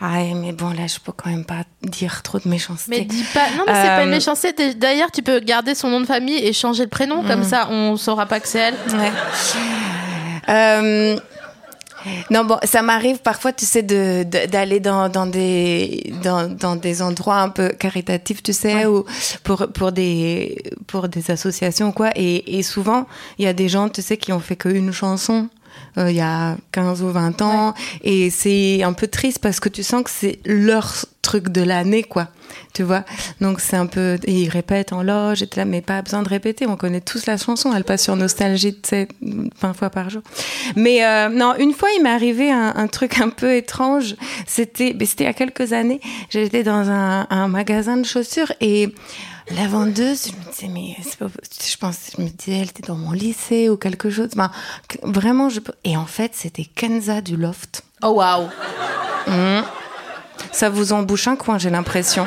Ah, 0.00 0.18
mais 0.36 0.52
bon, 0.52 0.70
là, 0.70 0.86
je 0.86 0.98
peux 1.00 1.10
quand 1.10 1.28
même 1.28 1.44
pas 1.44 1.64
dire 1.82 2.22
trop 2.22 2.38
de 2.38 2.48
méchanceté. 2.48 2.90
Mais 3.00 3.04
dis 3.04 3.24
pas. 3.34 3.46
Non, 3.56 3.64
mais 3.66 3.74
c'est 3.74 3.88
pas 3.88 4.02
une 4.02 4.08
Euh, 4.08 4.12
méchanceté. 4.12 4.74
D'ailleurs, 4.74 5.10
tu 5.10 5.22
peux 5.22 5.40
garder 5.40 5.74
son 5.74 5.88
nom 5.88 6.00
de 6.00 6.06
famille 6.06 6.36
et 6.38 6.52
changer 6.52 6.84
le 6.84 6.88
prénom, 6.88 7.24
comme 7.24 7.40
Mm. 7.40 7.44
ça 7.44 7.68
on 7.70 7.96
saura 7.96 8.26
pas 8.26 8.38
que 8.38 8.46
c'est 8.46 8.58
elle. 8.60 8.74
Ouais. 8.96 9.10
Euh, 10.48 11.16
non, 12.30 12.44
bon, 12.44 12.58
ça 12.62 12.80
m'arrive 12.82 13.18
parfois, 13.18 13.52
tu 13.52 13.66
sais, 13.66 13.82
de, 13.82 14.22
de- 14.22 14.46
d'aller 14.46 14.78
dans, 14.80 15.08
dans, 15.08 15.26
des, 15.26 16.12
dans, 16.22 16.48
dans 16.48 16.76
des 16.76 17.02
endroits 17.02 17.38
un 17.40 17.48
peu 17.50 17.70
caritatifs, 17.70 18.42
tu 18.42 18.52
sais, 18.52 18.86
ou 18.86 19.04
pour, 19.42 19.66
pour, 19.74 19.90
des, 19.92 20.62
pour 20.86 21.08
des 21.08 21.30
associations, 21.30 21.90
quoi. 21.92 22.10
Et, 22.14 22.56
et 22.58 22.62
souvent, 22.62 23.06
il 23.38 23.44
y 23.44 23.48
a 23.48 23.52
des 23.52 23.68
gens, 23.68 23.88
tu 23.88 24.00
sais, 24.00 24.16
qui 24.16 24.32
ont 24.32 24.40
fait 24.40 24.56
qu'une 24.56 24.92
chanson. 24.92 25.48
Euh, 25.98 26.10
il 26.10 26.16
y 26.16 26.20
a 26.20 26.56
15 26.72 27.02
ou 27.02 27.10
20 27.10 27.42
ans. 27.42 27.74
Et 28.02 28.30
c'est 28.30 28.82
un 28.82 28.92
peu 28.92 29.08
triste 29.08 29.38
parce 29.40 29.60
que 29.60 29.68
tu 29.68 29.82
sens 29.82 30.02
que 30.04 30.10
c'est 30.10 30.38
leur 30.44 30.94
truc 31.22 31.48
de 31.48 31.62
l'année 31.62 32.02
quoi. 32.02 32.28
Tu 32.72 32.82
vois? 32.82 33.04
Donc 33.40 33.60
c'est 33.60 33.76
un 33.76 33.86
peu 33.86 34.18
et 34.24 34.32
ils 34.32 34.48
répètent 34.48 34.92
en 34.92 35.02
loge 35.02 35.42
et 35.42 35.48
là 35.56 35.64
mais 35.64 35.82
pas 35.82 36.00
besoin 36.02 36.22
de 36.22 36.28
répéter. 36.28 36.66
On 36.66 36.76
connaît 36.76 37.00
tous 37.00 37.26
la 37.26 37.36
chanson. 37.36 37.72
Elle 37.74 37.84
passe 37.84 38.04
sur 38.04 38.16
nostalgie 38.16 38.74
tu 38.74 38.88
sais 38.88 39.08
20 39.20 39.74
fois 39.74 39.90
par 39.90 40.08
jour. 40.10 40.22
Mais 40.76 41.04
euh, 41.04 41.28
non 41.28 41.54
une 41.58 41.72
fois 41.72 41.88
il 41.96 42.02
m'est 42.02 42.10
arrivé 42.10 42.50
un, 42.50 42.72
un 42.76 42.86
truc 42.86 43.20
un 43.20 43.28
peu 43.28 43.54
étrange. 43.54 44.16
C'était 44.46 44.90
il 44.90 45.22
y 45.22 45.26
a 45.26 45.34
quelques 45.34 45.72
années. 45.72 46.00
J'étais 46.30 46.62
dans 46.62 46.88
un, 46.90 47.26
un 47.28 47.48
magasin 47.48 47.96
de 47.96 48.04
chaussures 48.04 48.52
et 48.60 48.88
la 49.50 49.66
vendeuse, 49.66 50.28
je 50.28 50.32
me 50.32 50.52
disais, 50.52 50.68
mais 50.68 50.96
c'est 51.02 51.16
pas, 51.16 51.26
je 51.68 51.76
pense, 51.76 51.96
je 52.16 52.22
me 52.22 52.28
disais, 52.28 52.58
elle 52.58 52.68
était 52.68 52.86
dans 52.86 52.96
mon 52.96 53.12
lycée 53.12 53.68
ou 53.68 53.76
quelque 53.76 54.10
chose. 54.10 54.28
Ben, 54.36 54.50
vraiment, 55.02 55.48
je, 55.48 55.60
et 55.84 55.96
en 55.96 56.06
fait, 56.06 56.32
c'était 56.34 56.64
Kenza 56.64 57.20
du 57.20 57.36
Loft. 57.36 57.82
Oh 58.02 58.08
waouh 58.08 58.48
Mhm. 59.26 59.62
ça 60.52 60.70
vous 60.70 60.92
embouche 60.94 61.28
un 61.28 61.36
coin, 61.36 61.58
j'ai 61.58 61.68
l'impression. 61.70 62.26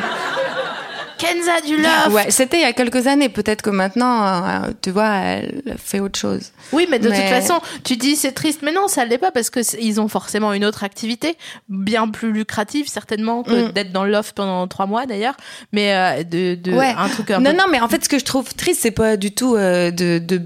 Kenza 1.21 1.61
du 1.65 1.77
loft. 1.77 2.09
Ouais, 2.11 2.31
c'était 2.31 2.57
il 2.57 2.61
y 2.61 2.65
a 2.65 2.73
quelques 2.73 3.07
années. 3.07 3.29
Peut-être 3.29 3.61
que 3.61 3.69
maintenant, 3.69 4.25
euh, 4.25 4.71
tu 4.81 4.91
vois, 4.91 5.09
elle 5.15 5.75
fait 5.77 5.99
autre 5.99 6.17
chose. 6.19 6.51
Oui, 6.71 6.87
mais 6.89 6.99
de 6.99 7.09
Mais- 7.09 7.15
toute 7.19 7.29
façon, 7.29 7.59
tu 7.83 7.95
dis 7.97 8.15
c'est 8.15 8.31
triste, 8.31 8.61
mais 8.63 8.71
non, 8.71 8.87
ça 8.87 9.05
l'est 9.05 9.17
pas 9.17 9.31
parce 9.31 9.49
que 9.49 9.59
ils 9.79 10.01
ont 10.01 10.07
forcément 10.07 10.53
une 10.53 10.65
autre 10.65 10.83
activité 10.83 11.37
bien 11.69 12.07
plus 12.07 12.31
lucrative 12.31 12.87
certainement 12.87 13.43
que 13.43 13.69
Mm. 13.69 13.71
d'être 13.71 13.91
dans 13.91 14.03
le 14.03 14.11
loft 14.11 14.35
pendant 14.35 14.67
trois 14.67 14.85
mois 14.87 15.05
d'ailleurs, 15.05 15.35
mais 15.71 15.93
euh, 15.95 16.23
de, 16.23 16.55
de 16.55 16.71
Ouais. 16.71 16.93
un 16.97 17.07
truc 17.09 17.31
un 17.31 17.39
non, 17.39 17.51
peu. 17.51 17.57
non, 17.57 17.63
mais 17.69 17.79
en 17.79 17.87
fait, 17.87 18.03
ce 18.03 18.09
que 18.09 18.17
je 18.19 18.25
trouve 18.25 18.53
triste, 18.55 18.81
c'est 18.81 18.91
pas 18.91 19.17
du 19.17 19.31
tout 19.31 19.55
euh, 19.55 19.91
de, 19.91 20.19
de, 20.19 20.41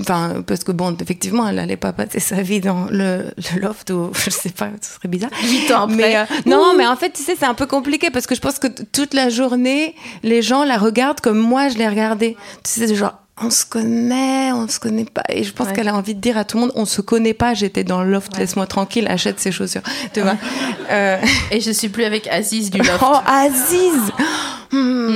enfin, 0.00 0.42
parce 0.46 0.64
que 0.64 0.72
bon, 0.72 0.96
effectivement, 1.00 1.48
elle 1.48 1.58
allait 1.58 1.76
pas 1.76 1.92
passer 1.92 2.20
sa 2.20 2.42
vie 2.42 2.60
dans 2.60 2.86
le, 2.90 3.24
le 3.54 3.60
loft 3.60 3.90
ou 3.90 4.10
je 4.24 4.30
sais 4.30 4.50
pas, 4.50 4.68
ce 4.80 4.94
serait 4.94 5.08
bizarre. 5.08 5.30
Huit 5.42 5.70
ans 5.72 5.82
après. 5.84 5.96
Mais 5.96 6.16
euh, 6.16 6.24
non, 6.46 6.74
mais 6.76 6.86
en 6.86 6.96
fait, 6.96 7.10
tu 7.10 7.22
sais, 7.22 7.34
c'est 7.38 7.46
un 7.46 7.54
peu 7.54 7.66
compliqué 7.66 8.10
parce 8.10 8.26
que 8.26 8.34
je 8.34 8.40
pense 8.40 8.58
que 8.58 8.66
toute 8.92 9.14
la 9.14 9.28
journée, 9.28 9.94
les 10.22 10.42
gens 10.42 10.64
la 10.64 10.78
regardent 10.78 11.20
comme 11.20 11.38
moi 11.38 11.68
je 11.68 11.78
l'ai 11.78 11.88
regardée. 11.88 12.36
Tu 12.64 12.70
sais, 12.86 12.94
genre. 12.94 13.14
On 13.42 13.50
se 13.50 13.66
connaît, 13.66 14.52
on 14.52 14.68
se 14.68 14.78
connaît 14.78 15.04
pas. 15.06 15.24
Et 15.28 15.42
je 15.42 15.52
pense 15.52 15.66
Ouais. 15.66 15.72
qu'elle 15.72 15.88
a 15.88 15.94
envie 15.96 16.14
de 16.14 16.20
dire 16.20 16.38
à 16.38 16.44
tout 16.44 16.56
le 16.56 16.60
monde, 16.60 16.72
on 16.76 16.84
se 16.84 17.00
connaît 17.00 17.34
pas, 17.34 17.52
j'étais 17.52 17.82
dans 17.82 18.04
le 18.04 18.12
loft, 18.12 18.38
laisse-moi 18.38 18.68
tranquille, 18.68 19.08
achète 19.08 19.40
ses 19.40 19.50
chaussures. 19.50 19.82
Tu 20.12 20.20
vois. 20.20 20.36
Euh, 20.90 21.16
Et 21.50 21.60
je 21.60 21.70
suis 21.72 21.88
plus 21.88 22.04
avec 22.04 22.28
Aziz 22.28 22.70
du 22.70 22.78
loft. 22.78 23.00
Oh, 23.02 23.16
Aziz 23.26 24.12
Hmm. 24.70 25.14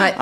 Ouais. 0.00 0.14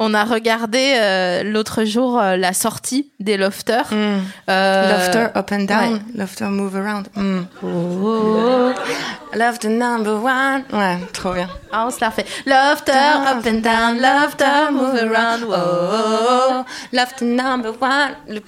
On 0.00 0.14
a 0.14 0.24
regardé 0.24 0.94
euh, 0.96 1.42
l'autre 1.44 1.84
jour 1.84 2.20
euh, 2.20 2.36
la 2.36 2.52
sortie 2.52 3.10
des 3.20 3.36
lofters. 3.36 3.86
Euh, 3.92 4.18
Hmm. 4.44 4.90
Lofter 4.90 5.26
up 5.38 5.50
and 5.52 5.64
down, 5.64 5.92
ouais. 5.94 6.00
lofter 6.16 6.44
move 6.46 6.76
around. 6.76 7.06
Mm. 7.16 7.42
Love 9.34 9.58
the 9.58 9.66
number 9.68 10.14
one. 10.22 10.64
Ouais, 10.72 10.98
trop 11.12 11.32
bien. 11.32 11.48
Ah, 11.72 11.84
on 11.86 11.90
se 11.90 12.00
la 12.00 12.08
refait. 12.10 12.26
Lofter 12.46 12.92
up 12.92 13.46
and 13.46 13.60
down, 13.62 14.00
lofter 14.00 14.70
move 14.72 14.94
around. 15.02 15.40
The 17.18 17.22
number 17.22 17.70
one. 17.80 18.14
Le 18.28 18.40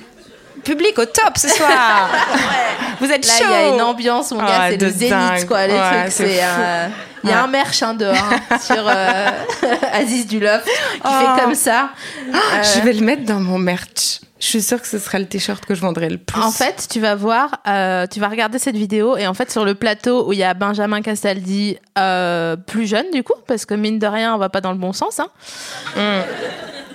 public 0.64 0.98
au 0.98 1.04
top 1.06 1.36
ce 1.36 1.48
soir. 1.48 2.08
Vous 3.00 3.10
êtes 3.10 3.26
Là, 3.26 3.32
chaud. 3.32 3.44
il 3.46 3.50
y 3.50 3.54
a 3.54 3.68
une 3.74 3.82
ambiance, 3.82 4.30
mon 4.32 4.38
gars, 4.38 4.46
Ah, 4.62 4.66
c'est 4.70 4.80
le 4.80 4.90
zénith, 4.90 5.46
quoi. 5.46 5.66
Les 5.66 5.74
Ouais, 5.74 6.00
trucs, 6.02 6.12
c'est 6.12 6.38
euh, 6.42 6.88
Il 7.26 7.30
y 7.30 7.32
a 7.32 7.36
Ouais. 7.38 7.42
un 7.42 7.46
merch 7.48 7.82
hein, 7.82 7.94
dehors 7.94 8.14
hein, 8.16 8.58
sur 8.60 8.76
euh, 8.88 9.26
Aziz 9.92 10.26
du 10.26 10.38
Loft 10.40 10.64
qui 10.66 11.00
Oh. 11.04 11.08
fait 11.36 11.42
comme 11.42 11.54
ça. 11.54 11.90
Ah, 12.32 12.36
Euh, 12.36 12.62
Je 12.62 12.80
vais 12.82 12.92
le 12.92 13.04
mettre 13.04 13.24
dans 13.24 13.40
mon 13.40 13.58
merch. 13.58 14.20
Je 14.38 14.46
suis 14.46 14.62
sûre 14.62 14.80
que 14.80 14.86
ce 14.86 14.98
sera 14.98 15.18
le 15.18 15.24
t-shirt 15.26 15.64
que 15.64 15.74
je 15.74 15.80
vendrai 15.80 16.10
le 16.10 16.18
plus. 16.18 16.40
En 16.40 16.50
fait, 16.50 16.86
tu 16.90 17.00
vas 17.00 17.14
voir, 17.14 17.58
euh, 17.66 18.06
tu 18.06 18.20
vas 18.20 18.28
regarder 18.28 18.58
cette 18.58 18.76
vidéo 18.76 19.16
et 19.16 19.26
en 19.26 19.32
fait 19.34 19.50
sur 19.50 19.64
le 19.64 19.74
plateau 19.74 20.28
où 20.28 20.32
il 20.34 20.38
y 20.38 20.44
a 20.44 20.52
Benjamin 20.52 21.00
Castaldi 21.00 21.78
plus 22.66 22.86
jeune 22.86 23.06
du 23.12 23.22
coup, 23.22 23.32
parce 23.46 23.64
que 23.64 23.72
mine 23.74 23.98
de 23.98 24.06
rien, 24.06 24.34
on 24.34 24.38
va 24.38 24.50
pas 24.50 24.60
dans 24.60 24.72
le 24.72 24.78
bon 24.78 24.92
sens. 24.92 25.20
Hein. 25.20 25.28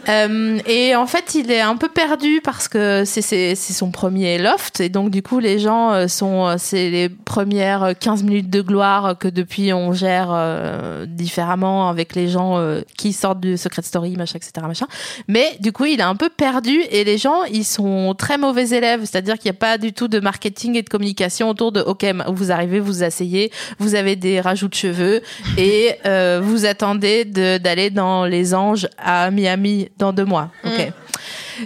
Euh, 0.10 0.60
et 0.68 0.96
en 0.96 1.06
fait, 1.08 1.36
il 1.36 1.52
est 1.52 1.62
un 1.62 1.76
peu 1.76 1.88
perdu 1.90 2.42
parce 2.44 2.68
que 2.68 3.04
c'est 3.06 3.56
son 3.56 3.92
premier 3.92 4.38
loft. 4.38 4.80
Et 4.80 4.90
donc 4.90 5.10
du 5.12 5.22
coup 5.22 5.40
les 5.40 5.60
gens 5.60 5.92
euh, 5.92 6.08
sont 6.08 6.48
euh, 6.48 6.56
c'est 6.58 6.90
les 6.90 7.10
premières 7.10 7.94
15 8.00 8.24
minutes 8.24 8.50
de 8.50 8.62
gloire 8.62 9.18
que 9.18 9.28
depuis 9.28 9.74
on 9.74 9.94
gère 9.94 10.36
différemment 11.08 11.90
avec 11.90 12.16
les 12.16 12.28
gens 12.28 12.60
qui 12.98 13.14
sortent 13.14 13.40
du 13.40 13.58
Secret 13.58 13.82
Story 13.84 14.16
machin 14.18 14.38
etc 14.38 14.66
machin. 14.68 14.88
Mais 15.28 15.46
du 15.60 15.72
coup 15.72 15.86
il 15.86 16.00
est 16.00 16.04
un 16.04 16.16
peu 16.16 16.30
perdu 16.30 16.82
et 16.92 17.04
les 17.04 17.18
gens 17.18 17.44
ils 17.52 17.64
sont 17.66 18.16
très 18.18 18.38
mauvais 18.38 18.70
élèves, 18.70 19.02
c'est-à-dire 19.02 19.38
qu'il 19.38 19.52
n'y 19.52 19.58
a 19.58 19.60
pas 19.60 19.78
du 19.78 19.94
tout 19.94 20.08
de 20.08 20.20
marketing 20.20 20.76
et 20.76 20.82
de 20.82 20.90
communication 20.90 21.50
autour 21.50 21.72
de 21.72 21.82
ok 21.82 22.06
vous 22.28 22.52
arrivez 22.52 22.80
vous 22.80 23.04
asseyez, 23.04 23.52
vous 23.80 23.96
avez 23.96 24.16
des 24.16 24.42
rajouts 24.42 24.68
de 24.68 24.74
cheveux 24.76 25.22
et 25.58 25.96
vous 26.42 26.66
attendez 26.66 27.26
de- 27.26 27.58
d'aller 27.58 27.90
dans 27.90 28.26
les 28.26 28.54
anges 28.54 28.88
à 28.98 29.32
Miami 29.32 29.90
dans 30.02 30.14
deux 30.14 30.26
mois. 30.26 30.50
Ok. 30.66 30.92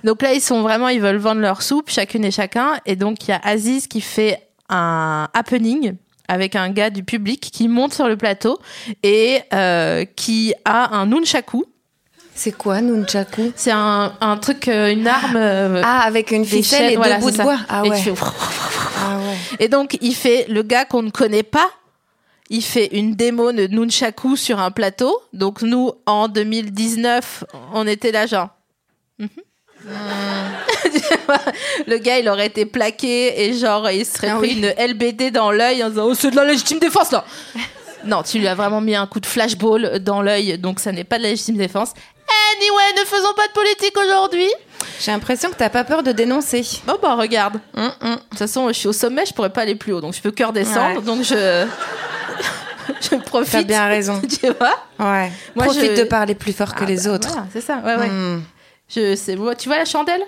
Donc 0.03 0.21
là, 0.21 0.33
ils 0.33 0.41
sont 0.41 0.61
vraiment, 0.61 0.89
ils 0.89 1.01
veulent 1.01 1.17
vendre 1.17 1.41
leur 1.41 1.61
soupe, 1.61 1.89
chacune 1.89 2.23
et 2.25 2.31
chacun. 2.31 2.73
Et 2.85 2.95
donc, 2.95 3.27
il 3.27 3.31
y 3.31 3.33
a 3.33 3.39
Aziz 3.43 3.87
qui 3.87 4.01
fait 4.01 4.41
un 4.69 5.27
happening 5.33 5.95
avec 6.27 6.55
un 6.55 6.69
gars 6.69 6.89
du 6.89 7.03
public 7.03 7.39
qui 7.53 7.67
monte 7.67 7.93
sur 7.93 8.07
le 8.07 8.17
plateau 8.17 8.59
et 9.03 9.41
euh, 9.53 10.05
qui 10.15 10.53
a 10.65 10.95
un 10.97 11.05
nunchaku. 11.05 11.65
C'est 12.33 12.51
quoi, 12.51 12.81
nunchaku? 12.81 13.53
C'est 13.55 13.71
un, 13.71 14.11
un 14.19 14.37
truc, 14.37 14.67
euh, 14.67 14.91
une 14.91 15.07
arme. 15.07 15.35
euh, 15.37 15.81
Ah, 15.85 16.01
avec 16.01 16.31
une 16.31 16.43
ficelle 16.43 16.85
et 16.85 16.89
deux 16.91 16.97
voilà, 16.97 17.19
bouts 17.19 17.29
c'est 17.31 17.37
de 17.37 17.43
bois. 17.43 17.59
Ah 17.69 17.83
ouais. 17.83 17.97
fais- 17.97 18.11
Ah 19.07 19.17
ouais. 19.19 19.37
Et 19.65 19.69
donc, 19.69 19.97
il 20.01 20.13
fait 20.15 20.45
le 20.49 20.61
gars 20.63 20.83
qu'on 20.85 21.03
ne 21.03 21.11
connaît 21.11 21.43
pas. 21.43 21.69
Il 22.49 22.61
fait 22.63 22.87
une 22.95 23.15
démo 23.15 23.51
de 23.51 23.67
Nunchaku 23.67 24.35
sur 24.35 24.59
un 24.59 24.69
plateau. 24.71 25.19
Donc, 25.33 25.61
nous, 25.63 25.91
en 26.05 26.27
2019, 26.27 27.43
on 27.73 27.87
était 27.87 28.11
là, 28.11 28.27
genre. 28.27 28.49
Mhm. 29.19 29.29
Vois, 31.27 31.37
le 31.87 31.97
gars, 31.97 32.19
il 32.19 32.29
aurait 32.29 32.47
été 32.47 32.65
plaqué 32.65 33.43
et 33.43 33.53
genre, 33.53 33.89
il 33.89 34.05
serait 34.05 34.29
Ah 34.29 34.37
pris 34.37 34.49
oui. 34.55 34.57
une 34.77 34.87
LBD 34.93 35.31
dans 35.31 35.51
l'œil 35.51 35.83
en 35.83 35.89
disant 35.89 36.05
Oh, 36.07 36.13
c'est 36.13 36.31
de 36.31 36.35
la 36.35 36.45
légitime 36.45 36.79
défense 36.79 37.11
là 37.11 37.23
Non, 38.05 38.21
tu 38.23 38.37
lui 38.39 38.47
as 38.47 38.53
vraiment 38.55 38.81
mis 38.81 38.95
un 38.95 39.07
coup 39.07 39.19
de 39.19 39.25
flashball 39.25 39.99
dans 39.99 40.21
l'œil, 40.21 40.59
donc 40.59 40.79
ça 40.79 40.91
n'est 40.91 41.03
pas 41.03 41.17
de 41.17 41.23
la 41.23 41.29
légitime 41.29 41.57
défense. 41.57 41.91
Anyway, 42.55 43.01
ne 43.01 43.05
faisons 43.05 43.33
pas 43.35 43.47
de 43.47 43.53
politique 43.53 43.97
aujourd'hui. 43.97 44.47
J'ai 44.99 45.11
l'impression 45.11 45.49
que 45.49 45.55
t'as 45.55 45.69
pas 45.69 45.83
peur 45.83 46.03
de 46.03 46.11
dénoncer. 46.11 46.63
Bon, 46.85 46.97
bah, 47.01 47.15
regarde. 47.15 47.59
Hum, 47.75 47.91
hum. 48.01 48.11
De 48.15 48.19
toute 48.29 48.37
façon, 48.39 48.67
je 48.67 48.73
suis 48.73 48.87
au 48.87 48.93
sommet, 48.93 49.25
je 49.25 49.33
pourrais 49.33 49.49
pas 49.51 49.61
aller 49.61 49.75
plus 49.75 49.93
haut, 49.93 50.01
donc 50.01 50.13
je 50.13 50.21
peux 50.21 50.31
que 50.31 50.43
redescendre, 50.43 50.97
Ouais. 50.99 51.01
donc 51.05 51.23
je. 51.23 51.65
je 53.01 53.15
profite. 53.17 53.51
T'as 53.51 53.63
bien 53.63 53.87
raison. 53.87 54.21
Tu 54.29 54.47
vois 54.47 54.75
Ouais. 54.99 55.31
Moi, 55.55 55.65
Profite 55.65 55.95
je- 55.95 56.01
de 56.01 56.07
parler 56.07 56.35
plus 56.35 56.53
fort 56.53 56.73
que 56.75 56.83
Ah, 56.83 56.87
les 56.87 57.03
bah, 57.03 57.11
autres. 57.11 57.27
voilà, 57.29 57.47
c'est 57.51 57.61
ça, 57.61 57.77
ouais, 57.85 57.95
ouais. 57.95 58.09
Je 58.93 59.35
moi, 59.35 59.55
tu 59.55 59.67
vois 59.69 59.77
la 59.79 59.85
chandelle? 59.85 60.21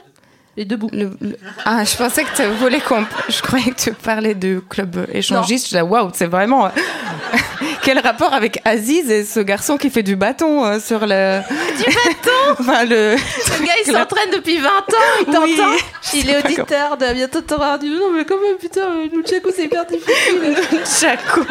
Les 0.56 0.66
deux 0.66 0.76
bouts. 0.76 0.90
Le- 0.92 1.16
le- 1.22 1.38
Ah, 1.66 1.84
je 1.84 1.96
pensais 1.96 2.24
que 2.24 2.36
tu 2.36 2.44
voulais 2.58 2.80
qu'on. 2.80 3.06
Je 3.30 3.42
croyais 3.44 3.70
que 3.72 3.80
tu 3.80 3.92
parlais 3.94 4.34
de 4.34 4.60
club 4.68 5.06
échangiste. 5.14 5.66
Je 5.66 5.70
disais, 5.70 5.82
waouh, 5.82 6.10
c'est 6.16 6.26
vraiment. 6.26 6.72
Quel 7.84 8.00
rapport 8.00 8.34
avec 8.34 8.60
Aziz 8.66 9.10
et 9.12 9.24
ce 9.24 9.40
garçon 9.40 9.78
qui 9.78 9.90
fait 9.92 10.02
du 10.02 10.16
bâton 10.16 10.66
euh, 10.66 10.80
sur 10.80 11.02
le. 11.06 11.42
Du 11.78 11.84
bâton 11.84 12.56
Enfin, 12.60 12.84
le. 12.86 13.14
Le 13.16 13.66
gars, 13.66 13.74
il 13.86 13.92
s'entraîne 13.94 14.32
depuis 14.34 14.58
20 14.58 14.68
ans, 14.70 14.74
il 15.22 15.26
t'entend. 15.26 15.42
Oui. 15.46 15.80
Il 16.16 16.30
est 16.32 16.44
auditeur 16.44 16.98
de 16.98 17.14
Bientôt 17.14 17.42
t'auras 17.42 17.78
du 17.78 17.90
Non, 17.90 18.10
mais 18.16 18.26
quand 18.26 18.42
même, 18.42 18.58
putain, 18.58 18.82
euh, 18.82 19.08
Nunchaku, 19.16 19.50
c'est 19.56 19.66
hyper 19.66 19.86
difficile. 19.86 20.56
Chaco. 21.00 21.42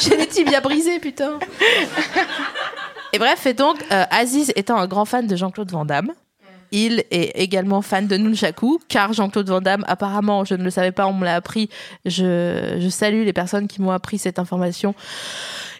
J'ai 0.00 0.16
les 0.16 0.26
tibias 0.26 0.60
brisés, 0.60 0.98
putain. 0.98 1.38
Et 3.12 3.18
bref, 3.18 3.46
et 3.46 3.54
donc, 3.54 3.76
euh, 3.92 4.04
Aziz 4.10 4.52
étant 4.56 4.76
un 4.76 4.86
grand 4.86 5.04
fan 5.04 5.26
de 5.26 5.36
Jean-Claude 5.36 5.70
Van 5.70 5.84
Damme, 5.84 6.12
il 6.72 7.04
est 7.12 7.30
également 7.40 7.82
fan 7.82 8.08
de 8.08 8.16
Nunchaku, 8.16 8.80
car 8.88 9.12
Jean-Claude 9.12 9.48
Van 9.48 9.60
Damme, 9.60 9.84
apparemment, 9.86 10.44
je 10.44 10.54
ne 10.56 10.64
le 10.64 10.70
savais 10.70 10.90
pas, 10.90 11.06
on 11.06 11.12
me 11.12 11.24
l'a 11.24 11.36
appris. 11.36 11.68
Je, 12.04 12.78
je 12.80 12.88
salue 12.88 13.24
les 13.24 13.32
personnes 13.32 13.68
qui 13.68 13.80
m'ont 13.80 13.92
appris 13.92 14.18
cette 14.18 14.40
information. 14.40 14.94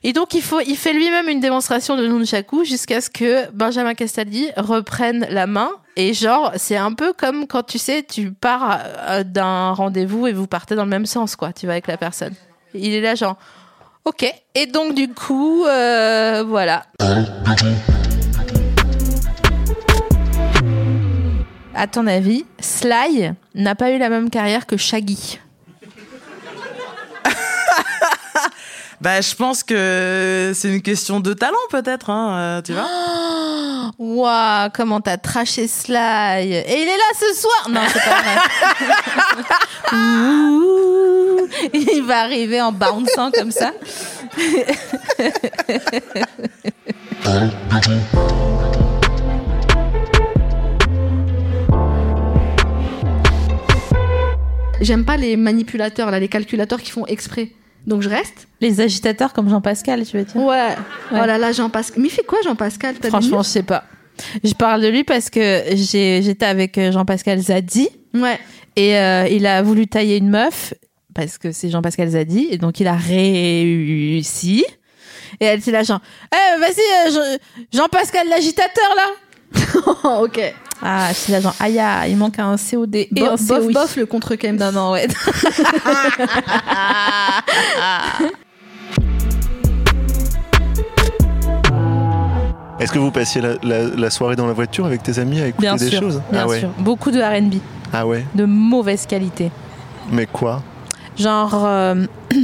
Et 0.05 0.13
donc, 0.13 0.35
il, 0.35 0.43
faut, 0.43 0.61
il 0.61 0.77
fait 0.77 0.93
lui-même 0.93 1.29
une 1.29 1.41
démonstration 1.41 1.97
de 1.97 2.07
Nunchaku 2.07 2.65
jusqu'à 2.65 3.01
ce 3.01 3.11
que 3.11 3.51
Benjamin 3.51 3.95
Castaldi 3.95 4.51
reprenne 4.57 5.27
la 5.31 5.49
main. 5.49 5.71
Et 5.97 6.15
genre, 6.15 6.53
c'est 6.57 6.77
un 6.77 6.93
peu 6.93 7.13
comme 7.13 7.49
quand 7.49 7.65
tu 7.65 7.79
sais, 7.79 8.05
tu 8.05 8.31
pars 8.31 8.81
euh, 9.09 9.25
d'un 9.25 9.73
rendez-vous 9.73 10.29
et 10.29 10.33
vous 10.33 10.47
partez 10.47 10.77
dans 10.77 10.85
le 10.85 10.91
même 10.91 11.07
sens, 11.07 11.35
quoi. 11.35 11.53
Tu 11.53 11.67
vas 11.67 11.73
avec 11.73 11.89
la 11.89 11.97
personne. 11.97 12.35
Il 12.75 12.93
est 12.93 13.01
là, 13.01 13.15
genre, 13.17 13.37
ok. 14.05 14.33
Et 14.55 14.67
donc, 14.67 14.95
du 14.95 15.09
coup, 15.09 15.65
euh, 15.67 16.45
voilà. 16.47 16.85
À 21.75 21.87
ton 21.87 22.07
avis, 22.07 22.45
Sly 22.61 23.33
n'a 23.55 23.75
pas 23.75 23.91
eu 23.91 23.99
la 23.99 24.09
même 24.09 24.31
carrière 24.31 24.67
que 24.67 24.77
Shaggy. 24.77 25.41
Bah, 29.01 29.21
je 29.21 29.35
pense 29.35 29.63
que 29.63 30.53
c'est 30.55 30.69
une 30.69 30.81
question 30.81 31.21
de 31.21 31.35
talent, 31.35 31.59
peut-être, 31.71 32.09
hein, 32.09 32.39
euh, 32.39 32.63
tu 32.63 32.73
vois. 32.73 32.87
Waouh, 33.99 34.71
comment 34.73 35.01
t'as 35.03 35.19
traché 35.19 35.69
Sly 35.69 36.53
Et 36.55 36.83
il 36.83 36.89
est 36.89 36.97
là 36.97 37.13
ce 37.19 37.35
soir 37.39 37.69
Non, 37.69 37.83
c'est 37.93 38.01
pas 38.03 38.23
vrai. 38.23 38.37
Va 42.05 42.21
arriver 42.21 42.61
en 42.61 42.71
bounçant 42.73 43.31
comme 43.31 43.51
ça. 43.51 43.73
J'aime 54.81 55.05
pas 55.05 55.17
les 55.17 55.37
manipulateurs, 55.37 56.11
là, 56.11 56.19
les 56.21 56.29
calculateurs 56.29 56.81
qui 56.83 56.91
font 56.91 57.07
exprès. 57.07 57.49
Donc 57.87 58.03
je 58.03 58.09
reste. 58.09 58.49
Les 58.61 58.81
agitateurs 58.81 59.33
comme 59.33 59.49
Jean-Pascal, 59.49 60.05
tu 60.05 60.17
veux 60.17 60.25
dire 60.25 60.37
Ouais. 60.37 60.75
Oh 61.13 61.15
là 61.15 61.39
là, 61.39 61.53
Jean-Pascal. 61.53 62.01
Mais 62.03 62.09
il 62.09 62.11
fait 62.11 62.25
quoi, 62.25 62.39
Jean-Pascal 62.45 62.97
Franchement, 63.03 63.43
je 63.43 63.49
sais 63.49 63.63
pas. 63.63 63.85
Je 64.43 64.53
parle 64.55 64.81
de 64.83 64.89
lui 64.89 65.05
parce 65.05 65.31
que 65.31 65.63
j'ai- 65.73 66.23
j'étais 66.23 66.47
avec 66.47 66.77
euh, 66.79 66.93
Jean-Pascal 66.93 67.39
Zadzi. 67.41 67.89
Ouais. 68.15 68.39
Et 68.77 68.97
euh, 68.99 69.27
il 69.31 69.47
a 69.47 69.63
voulu 69.63 69.87
tailler 69.87 70.17
une 70.17 70.31
meuf 70.31 70.75
parce 71.15 71.39
que 71.39 71.53
c'est 71.53 71.71
Jean-Pascal 71.71 72.09
Zadi, 72.11 72.49
et 72.51 72.59
donc 72.59 72.81
il 72.81 72.87
a 72.89 72.95
réussi. 72.97 74.65
Et 75.41 75.45
elle 75.47 75.59
était 75.59 75.71
là, 75.73 75.83
genre, 75.83 76.01
eh, 76.33 76.61
vas-y, 76.61 77.09
euh, 77.09 77.11
Jean- 77.13 77.39
Jean-Pascal 77.81 78.29
l'agitateur, 78.29 78.91
là 78.97 79.11
Ok. 80.21 80.41
Ah, 80.83 81.09
je 81.11 81.15
suis 81.15 81.33
là, 81.33 81.41
genre, 81.41 81.55
aïe, 81.61 81.81
il 82.11 82.17
manque 82.17 82.39
un 82.39 82.57
COD 82.57 82.95
et 82.97 83.09
Bo- 83.11 83.25
un 83.27 83.37
bof, 83.37 83.47
COI. 83.49 83.73
bof, 83.73 83.97
le 83.97 84.07
contre 84.07 84.35
Kem. 84.35 84.57
Non, 84.57 84.73
non, 84.73 84.91
ouais. 84.93 85.07
Est-ce 92.81 92.93
que 92.93 92.99
vous 92.99 93.11
passiez 93.13 93.41
la, 93.41 93.55
la- 93.63 93.85
la 93.97 94.11
soirée 94.11 94.37
dans 94.37 94.47
la 94.47 94.53
voiture 94.53 94.85
avec 94.85 95.03
tes 95.03 95.19
amis 95.19 95.41
à 95.41 95.47
écouter 95.47 95.69
Bien 95.69 95.77
des 95.77 95.89
sûr, 95.89 96.01
choses? 96.01 96.23
Bien 96.31 96.43
Ah 96.43 96.47
ouais. 96.49 96.61
sûr. 96.61 96.69
Beaucoup 96.79 97.11
de 97.11 97.21
R&B, 97.21 97.55
Ah 97.93 98.07
ouais. 98.07 98.25
de 98.35 98.45
mauvaise 98.45 99.07
qualité. 99.07 99.51
Mais 100.11 100.27
quoi? 100.27 100.63
Genre 101.19 101.65
euh, 101.65 102.07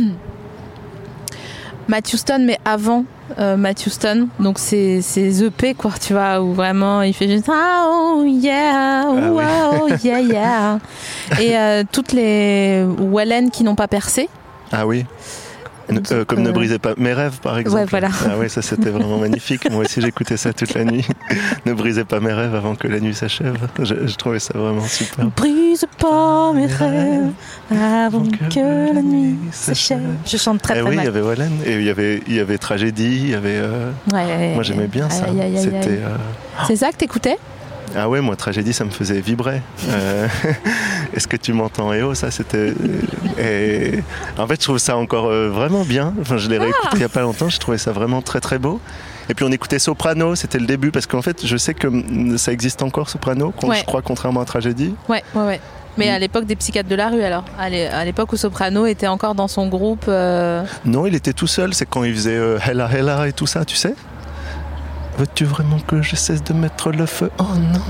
Matt 1.88 2.12
Houston, 2.12 2.44
mais 2.46 2.58
avant 2.64 3.04
euh, 3.38 3.56
Matt 3.56 3.84
Houston. 3.86 4.28
Donc 4.38 4.58
c'est 4.58 5.00
EP 5.16 5.74
quoi, 5.74 5.92
tu 6.00 6.12
vois, 6.12 6.40
où 6.40 6.52
vraiment 6.52 7.02
il 7.02 7.14
fait 7.14 7.28
juste 7.28 7.48
ah, 7.50 7.86
oh 7.88 8.24
yeah, 8.26 9.04
oh, 9.06 9.14
oui. 9.14 9.44
oh, 9.44 9.88
yeah 10.04 10.20
yeah. 10.20 10.78
Et 11.40 11.56
euh, 11.56 11.84
toutes 11.90 12.12
les 12.12 12.84
Wallen 12.84 13.50
qui 13.50 13.64
n'ont 13.64 13.74
pas 13.74 13.88
percé. 13.88 14.28
Ah 14.72 14.86
oui. 14.86 15.04
Ne- 15.92 16.00
euh, 16.12 16.24
comme 16.24 16.42
ne 16.42 16.48
euh, 16.48 16.52
brisez 16.52 16.78
pas 16.78 16.94
mes 16.96 17.12
rêves, 17.12 17.38
par 17.42 17.58
exemple. 17.58 17.76
Ouais, 17.76 17.86
voilà. 17.88 18.08
Ah 18.28 18.38
ouais, 18.38 18.48
ça 18.48 18.62
c'était 18.62 18.90
vraiment 18.90 19.18
magnifique. 19.18 19.70
Moi 19.70 19.84
aussi 19.84 20.00
j'écoutais 20.00 20.36
ça 20.36 20.52
toute 20.52 20.74
la 20.74 20.84
nuit. 20.84 21.06
ne 21.66 21.72
brisez 21.72 22.04
pas 22.04 22.20
mes 22.20 22.32
rêves 22.32 22.54
avant 22.54 22.74
que 22.74 22.88
la 22.88 23.00
nuit 23.00 23.14
s'achève. 23.14 23.56
Je, 23.78 24.06
je 24.06 24.14
trouvais 24.16 24.38
ça 24.38 24.56
vraiment 24.56 24.86
super. 24.86 25.26
Brise 25.36 25.84
pas 25.98 26.52
mes 26.52 26.66
rêves 26.66 27.30
avant 27.70 28.22
que 28.50 28.94
la 28.94 29.02
nuit 29.02 29.36
s'achève. 29.52 30.00
Je 30.26 30.36
chante 30.36 30.62
très 30.62 30.78
Eh 30.78 30.80
très 30.80 30.88
oui, 30.90 30.96
il 30.96 31.02
y 31.02 31.06
mal. 31.06 31.08
avait 31.08 31.22
Wallen 31.22 31.52
et 31.64 31.74
il 31.74 31.82
y 31.84 31.90
avait, 31.90 32.22
il 32.26 32.34
y 32.34 32.40
avait 32.40 32.58
Tragédie, 32.58 33.20
il 33.24 33.30
y 33.30 33.34
avait. 33.34 33.58
euh, 33.58 33.90
Ouais. 34.12 34.54
Moi 34.54 34.62
j'aimais 34.62 34.86
bien 34.88 35.08
ça. 35.10 35.24
Aïe, 35.24 35.56
C'était. 35.56 36.00
euh, 36.02 36.16
C'est 36.66 36.76
ça 36.76 36.90
que 36.90 36.96
t'écoutais? 36.96 37.38
Ah 37.96 38.08
ouais, 38.08 38.20
moi, 38.20 38.36
tragédie, 38.36 38.72
ça 38.72 38.84
me 38.84 38.90
faisait 38.90 39.20
vibrer. 39.20 39.62
Euh, 39.88 40.28
Est-ce 41.14 41.26
que 41.26 41.36
tu 41.36 41.52
m'entends 41.52 41.92
Eh 41.92 42.02
oh, 42.02 42.14
ça 42.14 42.30
c'était. 42.30 42.72
Et 43.38 44.00
en 44.38 44.46
fait, 44.46 44.54
je 44.60 44.64
trouve 44.66 44.78
ça 44.78 44.96
encore 44.96 45.26
euh, 45.26 45.48
vraiment 45.48 45.82
bien. 45.84 46.14
Enfin, 46.20 46.36
je 46.36 46.48
l'ai 46.48 46.58
réécouté 46.58 46.88
il 46.94 46.98
n'y 46.98 47.04
a 47.04 47.08
pas 47.08 47.22
longtemps, 47.22 47.48
je 47.48 47.58
trouvais 47.58 47.78
ça 47.78 47.90
vraiment 47.92 48.22
très 48.22 48.40
très 48.40 48.58
beau. 48.58 48.80
Et 49.28 49.34
puis 49.34 49.44
on 49.44 49.50
écoutait 49.52 49.78
Soprano, 49.78 50.34
c'était 50.34 50.58
le 50.58 50.66
début, 50.66 50.90
parce 50.90 51.06
qu'en 51.06 51.22
fait, 51.22 51.44
je 51.46 51.56
sais 51.56 51.74
que 51.74 51.86
mm, 51.88 52.38
ça 52.38 52.52
existe 52.52 52.82
encore, 52.82 53.08
Soprano, 53.10 53.52
Ouais. 53.62 53.78
je 53.78 53.84
crois, 53.84 54.02
contrairement 54.02 54.40
à 54.40 54.44
Tragédie. 54.44 54.94
Ouais, 55.08 55.22
ouais, 55.34 55.44
ouais. 55.46 55.60
Mais 55.98 56.08
à 56.08 56.18
l'époque 56.20 56.46
des 56.46 56.54
psychiatres 56.56 56.88
de 56.88 56.94
la 56.94 57.08
rue, 57.08 57.22
alors. 57.22 57.44
À 57.58 57.68
l'é- 57.68 57.88
à 57.88 58.04
l'époque 58.04 58.32
où 58.32 58.36
Soprano 58.36 58.86
était 58.86 59.08
encore 59.08 59.34
dans 59.34 59.48
son 59.48 59.66
groupe. 59.68 60.04
euh, 60.08 60.62
Non, 60.84 61.06
il 61.06 61.14
était 61.16 61.32
tout 61.32 61.48
seul, 61.48 61.74
c'est 61.74 61.86
quand 61.86 62.04
il 62.04 62.14
faisait 62.14 62.36
euh, 62.36 62.58
Hella 62.64 62.88
Hella 62.92 63.26
et 63.28 63.32
tout 63.32 63.46
ça, 63.48 63.64
tu 63.64 63.74
sais? 63.76 63.94
Veux-tu 65.18 65.44
vraiment 65.44 65.78
que 65.80 66.02
je 66.02 66.16
cesse 66.16 66.42
de 66.42 66.52
mettre 66.52 66.92
le 66.92 67.06
feu? 67.06 67.30
Oh 67.38 67.54
non. 67.56 67.80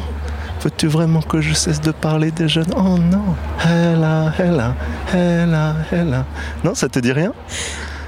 Veux-tu 0.63 0.89
vraiment 0.89 1.23
que 1.23 1.41
je 1.41 1.55
cesse 1.55 1.81
de 1.81 1.91
parler 1.91 2.31
des 2.31 2.49
jeunes? 2.49 2.73
Oh 2.77 2.99
non. 2.99 3.35
Hella 3.65 4.33
Hella 4.39 4.75
Hella 5.13 5.77
Hella. 5.91 6.25
Non, 6.65 6.75
ça 6.75 6.89
te 6.89 6.99
dit 6.99 7.13
rien? 7.13 7.33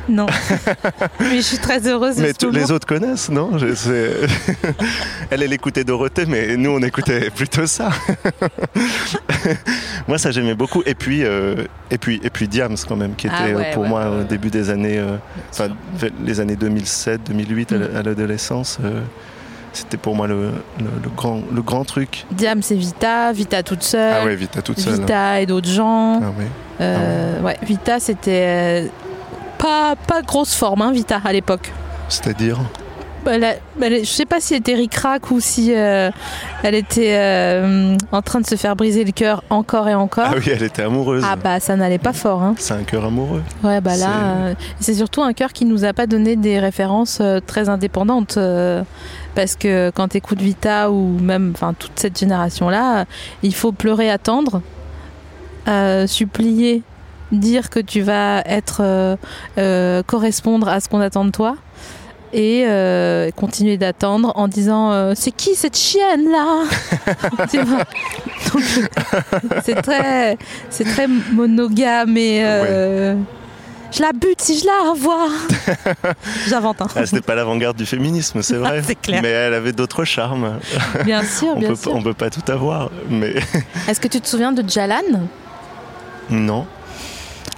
Non. 0.08 0.26
mais 1.20 1.36
je 1.36 1.40
suis 1.42 1.58
très 1.58 1.86
heureuse 1.86 2.16
de 2.16 2.22
Mais 2.22 2.32
tous 2.32 2.50
les 2.50 2.70
autres 2.72 2.86
connaissent, 2.86 3.30
non 3.30 3.56
Je 3.58 3.74
sais- 3.74 4.12
Elle, 5.30 5.42
elle 5.42 5.52
écoutait 5.52 5.84
Dorothée, 5.84 6.26
mais 6.26 6.56
nous, 6.56 6.70
on 6.70 6.80
écoutait 6.82 7.30
plutôt 7.30 7.66
ça. 7.66 7.90
moi, 10.08 10.18
ça, 10.18 10.30
j'aimais 10.30 10.54
beaucoup. 10.54 10.82
Et 10.86 10.94
puis, 10.94 11.24
euh, 11.24 11.64
et 11.90 11.98
puis, 11.98 12.20
et 12.22 12.30
puis 12.30 12.48
Diams, 12.48 12.76
quand 12.88 12.96
même, 12.96 13.14
qui 13.14 13.26
était 13.26 13.36
Ah 13.38 13.44
ouais, 13.56 13.66
euh, 13.70 13.74
pour 13.74 13.82
ouais, 13.84 13.88
moi 13.88 14.10
ouais, 14.10 14.20
au 14.20 14.24
début 14.24 14.50
des 14.50 14.70
années, 14.70 14.98
euh, 14.98 15.16
enfin, 15.50 15.68
les 16.24 16.40
années 16.40 16.56
2007, 16.56 17.20
2008, 17.28 17.72
à 17.72 17.76
Mm. 17.78 17.96
à 17.96 18.02
l'adolescence. 18.02 18.78
euh, 18.84 19.00
C'était 19.74 19.96
pour 19.96 20.14
moi 20.14 20.26
le, 20.26 20.50
le- 20.80 20.84
le 21.02 21.08
grand, 21.16 21.40
le 21.50 21.62
grand 21.62 21.84
truc. 21.84 22.26
Diam, 22.30 22.60
c'est 22.60 22.74
Vita, 22.74 23.32
Vita 23.32 23.62
toute 23.62 23.82
seule. 23.82 24.14
Ah 24.20 24.24
ouais, 24.26 24.36
Vita 24.36 24.60
toute 24.60 24.78
seule. 24.78 24.96
Vita 25.00 25.40
et 25.40 25.46
d'autres 25.46 25.70
gens. 25.70 26.20
Ah 26.22 26.26
ouais. 26.38 26.46
Euh, 26.82 27.40
ouais, 27.40 27.56
Vita, 27.62 27.98
c'était 27.98 28.90
pas, 29.62 29.94
pas 30.08 30.22
grosse 30.22 30.54
forme, 30.54 30.82
hein, 30.82 30.92
Vita, 30.92 31.20
à 31.24 31.32
l'époque. 31.32 31.72
C'est-à-dire 32.08 32.58
Bah, 33.24 33.32
elle 33.36 33.44
a- 33.44 33.54
bah, 33.78 33.86
je 33.88 34.04
sais 34.04 34.26
pas 34.26 34.40
si 34.40 34.54
elle 34.54 34.58
était 34.60 34.74
ric-rac 34.74 35.30
ou 35.30 35.38
si 35.38 35.72
euh, 35.72 36.10
elle 36.64 36.74
était 36.74 37.14
euh, 37.16 37.96
en 38.10 38.20
train 38.20 38.40
de 38.40 38.46
se 38.46 38.56
faire 38.56 38.74
briser 38.74 39.04
le 39.04 39.12
cœur 39.12 39.44
encore 39.48 39.88
et 39.88 39.94
encore. 39.94 40.26
Ah 40.28 40.34
oui, 40.36 40.50
elle 40.52 40.64
était 40.64 40.82
amoureuse. 40.82 41.22
Ah 41.24 41.36
bah 41.36 41.60
ça 41.60 41.76
n'allait 41.76 41.98
pas 42.00 42.12
fort. 42.12 42.42
Hein. 42.42 42.54
C'est 42.58 42.74
un 42.74 42.82
cœur 42.82 43.04
amoureux. 43.04 43.42
Ouais 43.62 43.80
bah 43.80 43.96
là, 43.96 43.96
C'est- 43.96 44.06
euh, 44.50 44.54
c'est 44.80 44.94
surtout 44.94 45.22
un 45.22 45.32
cœur 45.34 45.52
qui 45.52 45.64
nous 45.66 45.84
a 45.84 45.92
pas 45.92 46.08
donné 46.08 46.34
des 46.34 46.58
références 46.58 47.22
très 47.46 47.68
indépendantes. 47.68 48.36
parce 49.36 49.54
que 49.56 49.90
quand 49.94 50.08
tu 50.08 50.16
écoutes 50.16 50.40
Vita 50.42 50.90
ou 50.90 51.16
même 51.20 51.54
toute 51.78 51.92
cette 52.00 52.18
génération 52.18 52.68
là, 52.70 53.04
il 53.44 53.54
faut 53.54 53.70
pleurer, 53.72 54.10
attendre, 54.10 54.60
supplier, 56.06 56.82
dire 57.32 57.70
que 57.70 57.80
tu 57.80 58.02
vas 58.02 58.42
être 58.46 58.80
euh, 58.84 59.16
euh, 59.58 60.02
correspondre 60.04 60.68
à 60.68 60.80
ce 60.80 60.88
qu'on 60.88 61.00
attend 61.00 61.24
de 61.24 61.30
toi 61.30 61.56
et 62.34 62.64
euh, 62.66 63.30
continuer 63.30 63.76
d'attendre 63.76 64.32
en 64.36 64.48
disant 64.48 64.90
euh, 64.92 65.12
c'est 65.14 65.32
qui 65.32 65.54
cette 65.54 65.76
chienne 65.76 66.30
là? 66.30 66.62
C'est 69.64 69.80
très 69.82 70.36
c'est 70.70 70.84
très 70.84 71.06
monogame 71.06 72.16
et 72.16 72.40
euh, 72.44 73.14
je 73.90 74.02
la 74.02 74.12
bute 74.12 74.40
si 74.40 74.58
je 74.58 74.66
la 74.66 74.90
revois 74.90 75.28
j'invente 76.48 76.80
hein. 76.82 76.86
Ah, 76.96 77.06
C'était 77.06 77.20
pas 77.20 77.34
l'avant-garde 77.34 77.76
du 77.76 77.86
féminisme, 77.86 78.42
c'est 78.42 78.56
vrai. 78.56 78.82
C'est 78.82 78.94
clair. 78.94 79.20
Mais 79.22 79.28
elle 79.28 79.54
avait 79.54 79.72
d'autres 79.72 80.04
charmes. 80.04 80.58
bien 81.04 81.22
sûr 81.22 81.48
on 81.56 81.58
bien 81.60 81.68
peut, 81.70 81.76
sûr 81.76 81.94
on 81.94 82.02
peut 82.02 82.14
pas 82.14 82.30
tout 82.30 82.50
avoir. 82.50 82.90
Mais 83.08 83.34
est-ce 83.88 84.00
que 84.00 84.08
tu 84.08 84.20
te 84.20 84.28
souviens 84.28 84.52
de 84.52 84.66
Jalan? 84.68 85.02
Non. 86.30 86.66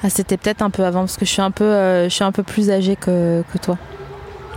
Ah, 0.05 0.11
c'était 0.11 0.37
peut-être 0.37 0.63
un 0.63 0.71
peu 0.71 0.85
avant 0.85 1.01
parce 1.01 1.17
que 1.17 1.25
je 1.25 1.31
suis 1.31 1.43
un 1.43 1.51
peu 1.51 1.65
euh, 1.65 2.05
je 2.05 2.15
suis 2.15 2.25
un 2.25 2.31
peu 2.33 2.43
plus 2.43 2.71
âgée 2.71 2.95
que, 2.97 3.43
que 3.53 3.59
toi 3.59 3.77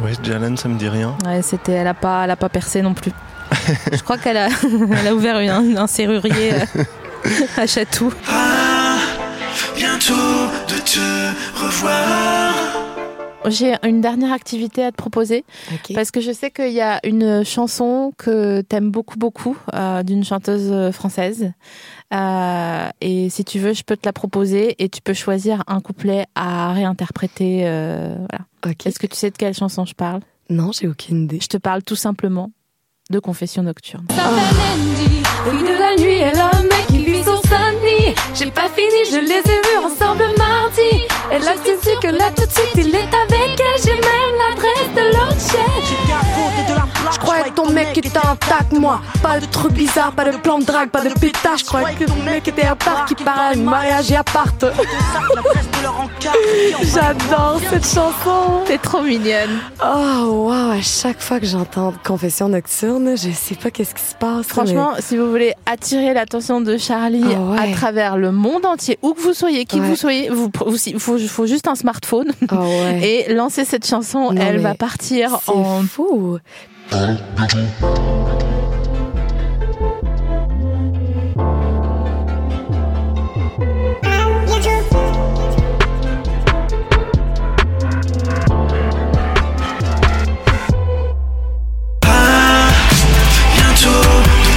Ouais, 0.03 0.12
Jalan, 0.21 0.55
ça 0.57 0.67
me 0.69 0.77
dit 0.77 0.89
rien. 0.89 1.15
ouais 1.25 1.41
c'était 1.41 1.71
elle 1.71 1.88
a 1.88 1.93
pas 1.95 2.23
elle 2.25 2.31
a 2.31 2.36
pas 2.36 2.49
percé 2.49 2.81
non 2.83 2.93
plus 2.93 3.12
je 3.91 4.01
crois 4.03 4.17
qu'elle 4.17 4.38
a 4.38 4.47
elle 4.99 5.07
a 5.07 5.15
ouvert 5.15 5.39
une- 5.39 5.77
un, 5.77 5.88
serrurier 5.88 6.53
euh, 6.53 6.83
à 7.57 7.65
Chatou 7.65 8.13
Bientôt 9.75 10.13
de 10.67 10.75
te 10.79 11.63
revoir. 11.63 12.53
J'ai 13.49 13.75
une 13.83 14.01
dernière 14.01 14.31
activité 14.33 14.83
à 14.83 14.91
te 14.91 14.97
proposer 14.97 15.43
parce 15.95 16.12
que 16.12 16.21
je 16.21 16.31
sais 16.31 16.51
qu'il 16.51 16.71
y 16.73 16.81
a 16.81 16.99
une 17.05 17.43
chanson 17.45 18.12
que 18.17 18.62
t'aimes 18.62 18.91
beaucoup 18.91 19.17
beaucoup 19.17 19.57
euh, 19.73 20.03
d'une 20.03 20.23
chanteuse 20.23 20.91
française 20.91 21.51
Euh, 22.13 22.89
et 23.01 23.29
si 23.29 23.43
tu 23.43 23.60
veux 23.60 23.73
je 23.73 23.83
peux 23.83 23.97
te 23.97 24.05
la 24.07 24.13
proposer 24.13 24.75
et 24.81 24.88
tu 24.89 25.01
peux 25.01 25.13
choisir 25.13 25.63
un 25.67 25.81
couplet 25.81 26.25
à 26.36 26.71
réinterpréter. 26.71 27.63
euh, 27.65 28.15
voilà. 28.29 28.75
Est-ce 28.86 28.99
que 28.99 29.07
tu 29.07 29.15
sais 29.17 29.29
de 29.29 29.36
quelle 29.38 29.53
chanson 29.53 29.86
je 29.86 29.93
parle? 29.93 30.21
Non, 30.49 30.71
j'ai 30.71 30.88
aucune 30.88 31.23
idée. 31.25 31.39
Je 31.41 31.47
te 31.47 31.57
parle 31.57 31.83
tout 31.83 31.97
simplement 31.97 32.51
de 33.10 33.19
Confession 33.19 33.63
nocturne. 33.63 34.05
De 34.07 35.79
la 35.79 35.95
nuit, 36.01 36.23
un 36.23 36.62
mec 36.63 36.88
qui 36.88 37.03
vit 37.05 37.23
sur 37.23 37.39
Saint-Denis. 37.45 38.15
J'ai 38.33 38.51
pas 38.51 38.69
fini, 38.69 38.99
je 39.12 39.17
les 39.19 39.39
ai 39.53 39.60
vus 39.65 39.86
ensemble. 39.86 40.23
Et 40.23 40.37
que 41.95 42.08
là, 42.08 42.32
tout 42.36 42.45
de 42.45 42.52
suite, 42.52 42.71
il 42.76 42.95
est 42.95 43.13
avec 43.13 43.60
elle. 43.60 44.07
Mec 47.97 48.05
était 48.05 48.27
intact, 48.27 48.73
moi. 48.73 49.01
Pas 49.23 49.39
de 49.39 49.45
trucs 49.47 49.73
bizarres, 49.73 50.12
pas 50.12 50.25
de 50.25 50.38
plan 50.38 50.60
de 50.60 50.65
drague, 50.65 50.89
pas 50.89 51.01
de 51.03 51.10
pétage. 51.19 51.60
Je 51.62 51.65
croyais 51.65 51.95
que 51.95 52.03
ton 52.05 52.15
mec 52.23 52.47
était 52.47 52.65
à 52.67 52.75
part, 52.75 53.05
qui 53.05 53.15
un 53.25 53.55
mariage 53.55 54.12
et 54.12 54.15
appart. 54.15 54.65
J'adore 56.83 57.60
cette 57.69 57.86
chanson. 57.86 58.62
T'es 58.65 58.77
trop 58.77 59.01
mignonne. 59.01 59.60
Oh, 59.83 60.47
wow, 60.47 60.71
à 60.71 60.81
chaque 60.81 61.21
fois 61.21 61.39
que 61.39 61.45
j'entends 61.45 61.93
Confession 62.05 62.49
nocturne, 62.49 63.15
je 63.17 63.31
sais 63.31 63.55
pas 63.55 63.71
qu'est-ce 63.71 63.95
qui 63.95 64.03
se 64.03 64.15
passe. 64.15 64.45
Franchement, 64.47 64.91
si 64.99 65.17
vous 65.17 65.29
voulez 65.29 65.53
attirer 65.65 66.13
l'attention 66.13 66.62
de 66.62 66.77
Charlie 66.77 67.23
Ah 67.25 67.39
ouais. 67.39 67.60
à 67.60 67.75
travers 67.75 68.17
le 68.17 68.31
monde 68.31 68.65
entier, 68.65 68.99
où 69.01 69.13
que 69.13 69.21
vous 69.21 69.33
soyez, 69.33 69.65
qui 69.65 69.77
que 69.77 69.81
Ouais. 69.81 69.88
vous 69.89 69.95
soyez, 69.95 70.29
vous, 70.29 70.51
il 70.86 70.99
faut, 70.99 71.17
faut 71.19 71.45
juste 71.47 71.67
un 71.67 71.75
smartphone 71.75 72.31
Ah 72.49 72.60
ouais. 72.62 73.25
et 73.29 73.33
lancer 73.33 73.65
cette 73.65 73.86
chanson. 73.88 74.31
Non, 74.31 74.41
elle 74.41 74.60
va 74.60 74.75
partir 74.75 75.39
en 75.47 75.81
fou. 75.83 76.38
Bientôt 76.89 77.17
de 94.34 94.54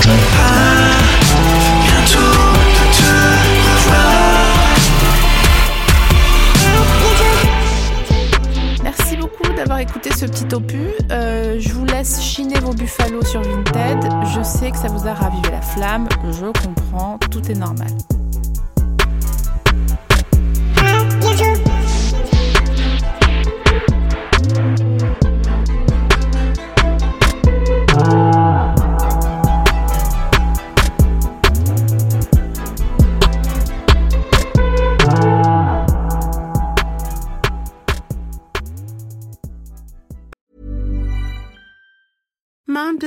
te 0.00 0.35
écouté 9.96 10.14
ce 10.14 10.26
petit 10.26 10.54
opus. 10.54 10.92
Euh, 11.10 11.56
je 11.58 11.72
vous 11.72 11.86
laisse 11.86 12.20
chiner 12.20 12.58
vos 12.60 12.74
buffalos 12.74 13.24
sur 13.24 13.40
Vinted. 13.40 14.04
Je 14.34 14.42
sais 14.42 14.70
que 14.70 14.76
ça 14.76 14.88
vous 14.88 15.06
a 15.06 15.14
ravivé 15.14 15.50
la 15.50 15.62
flamme. 15.62 16.06
Je 16.32 16.46
comprends, 16.46 17.18
tout 17.30 17.50
est 17.50 17.54
normal. 17.54 17.88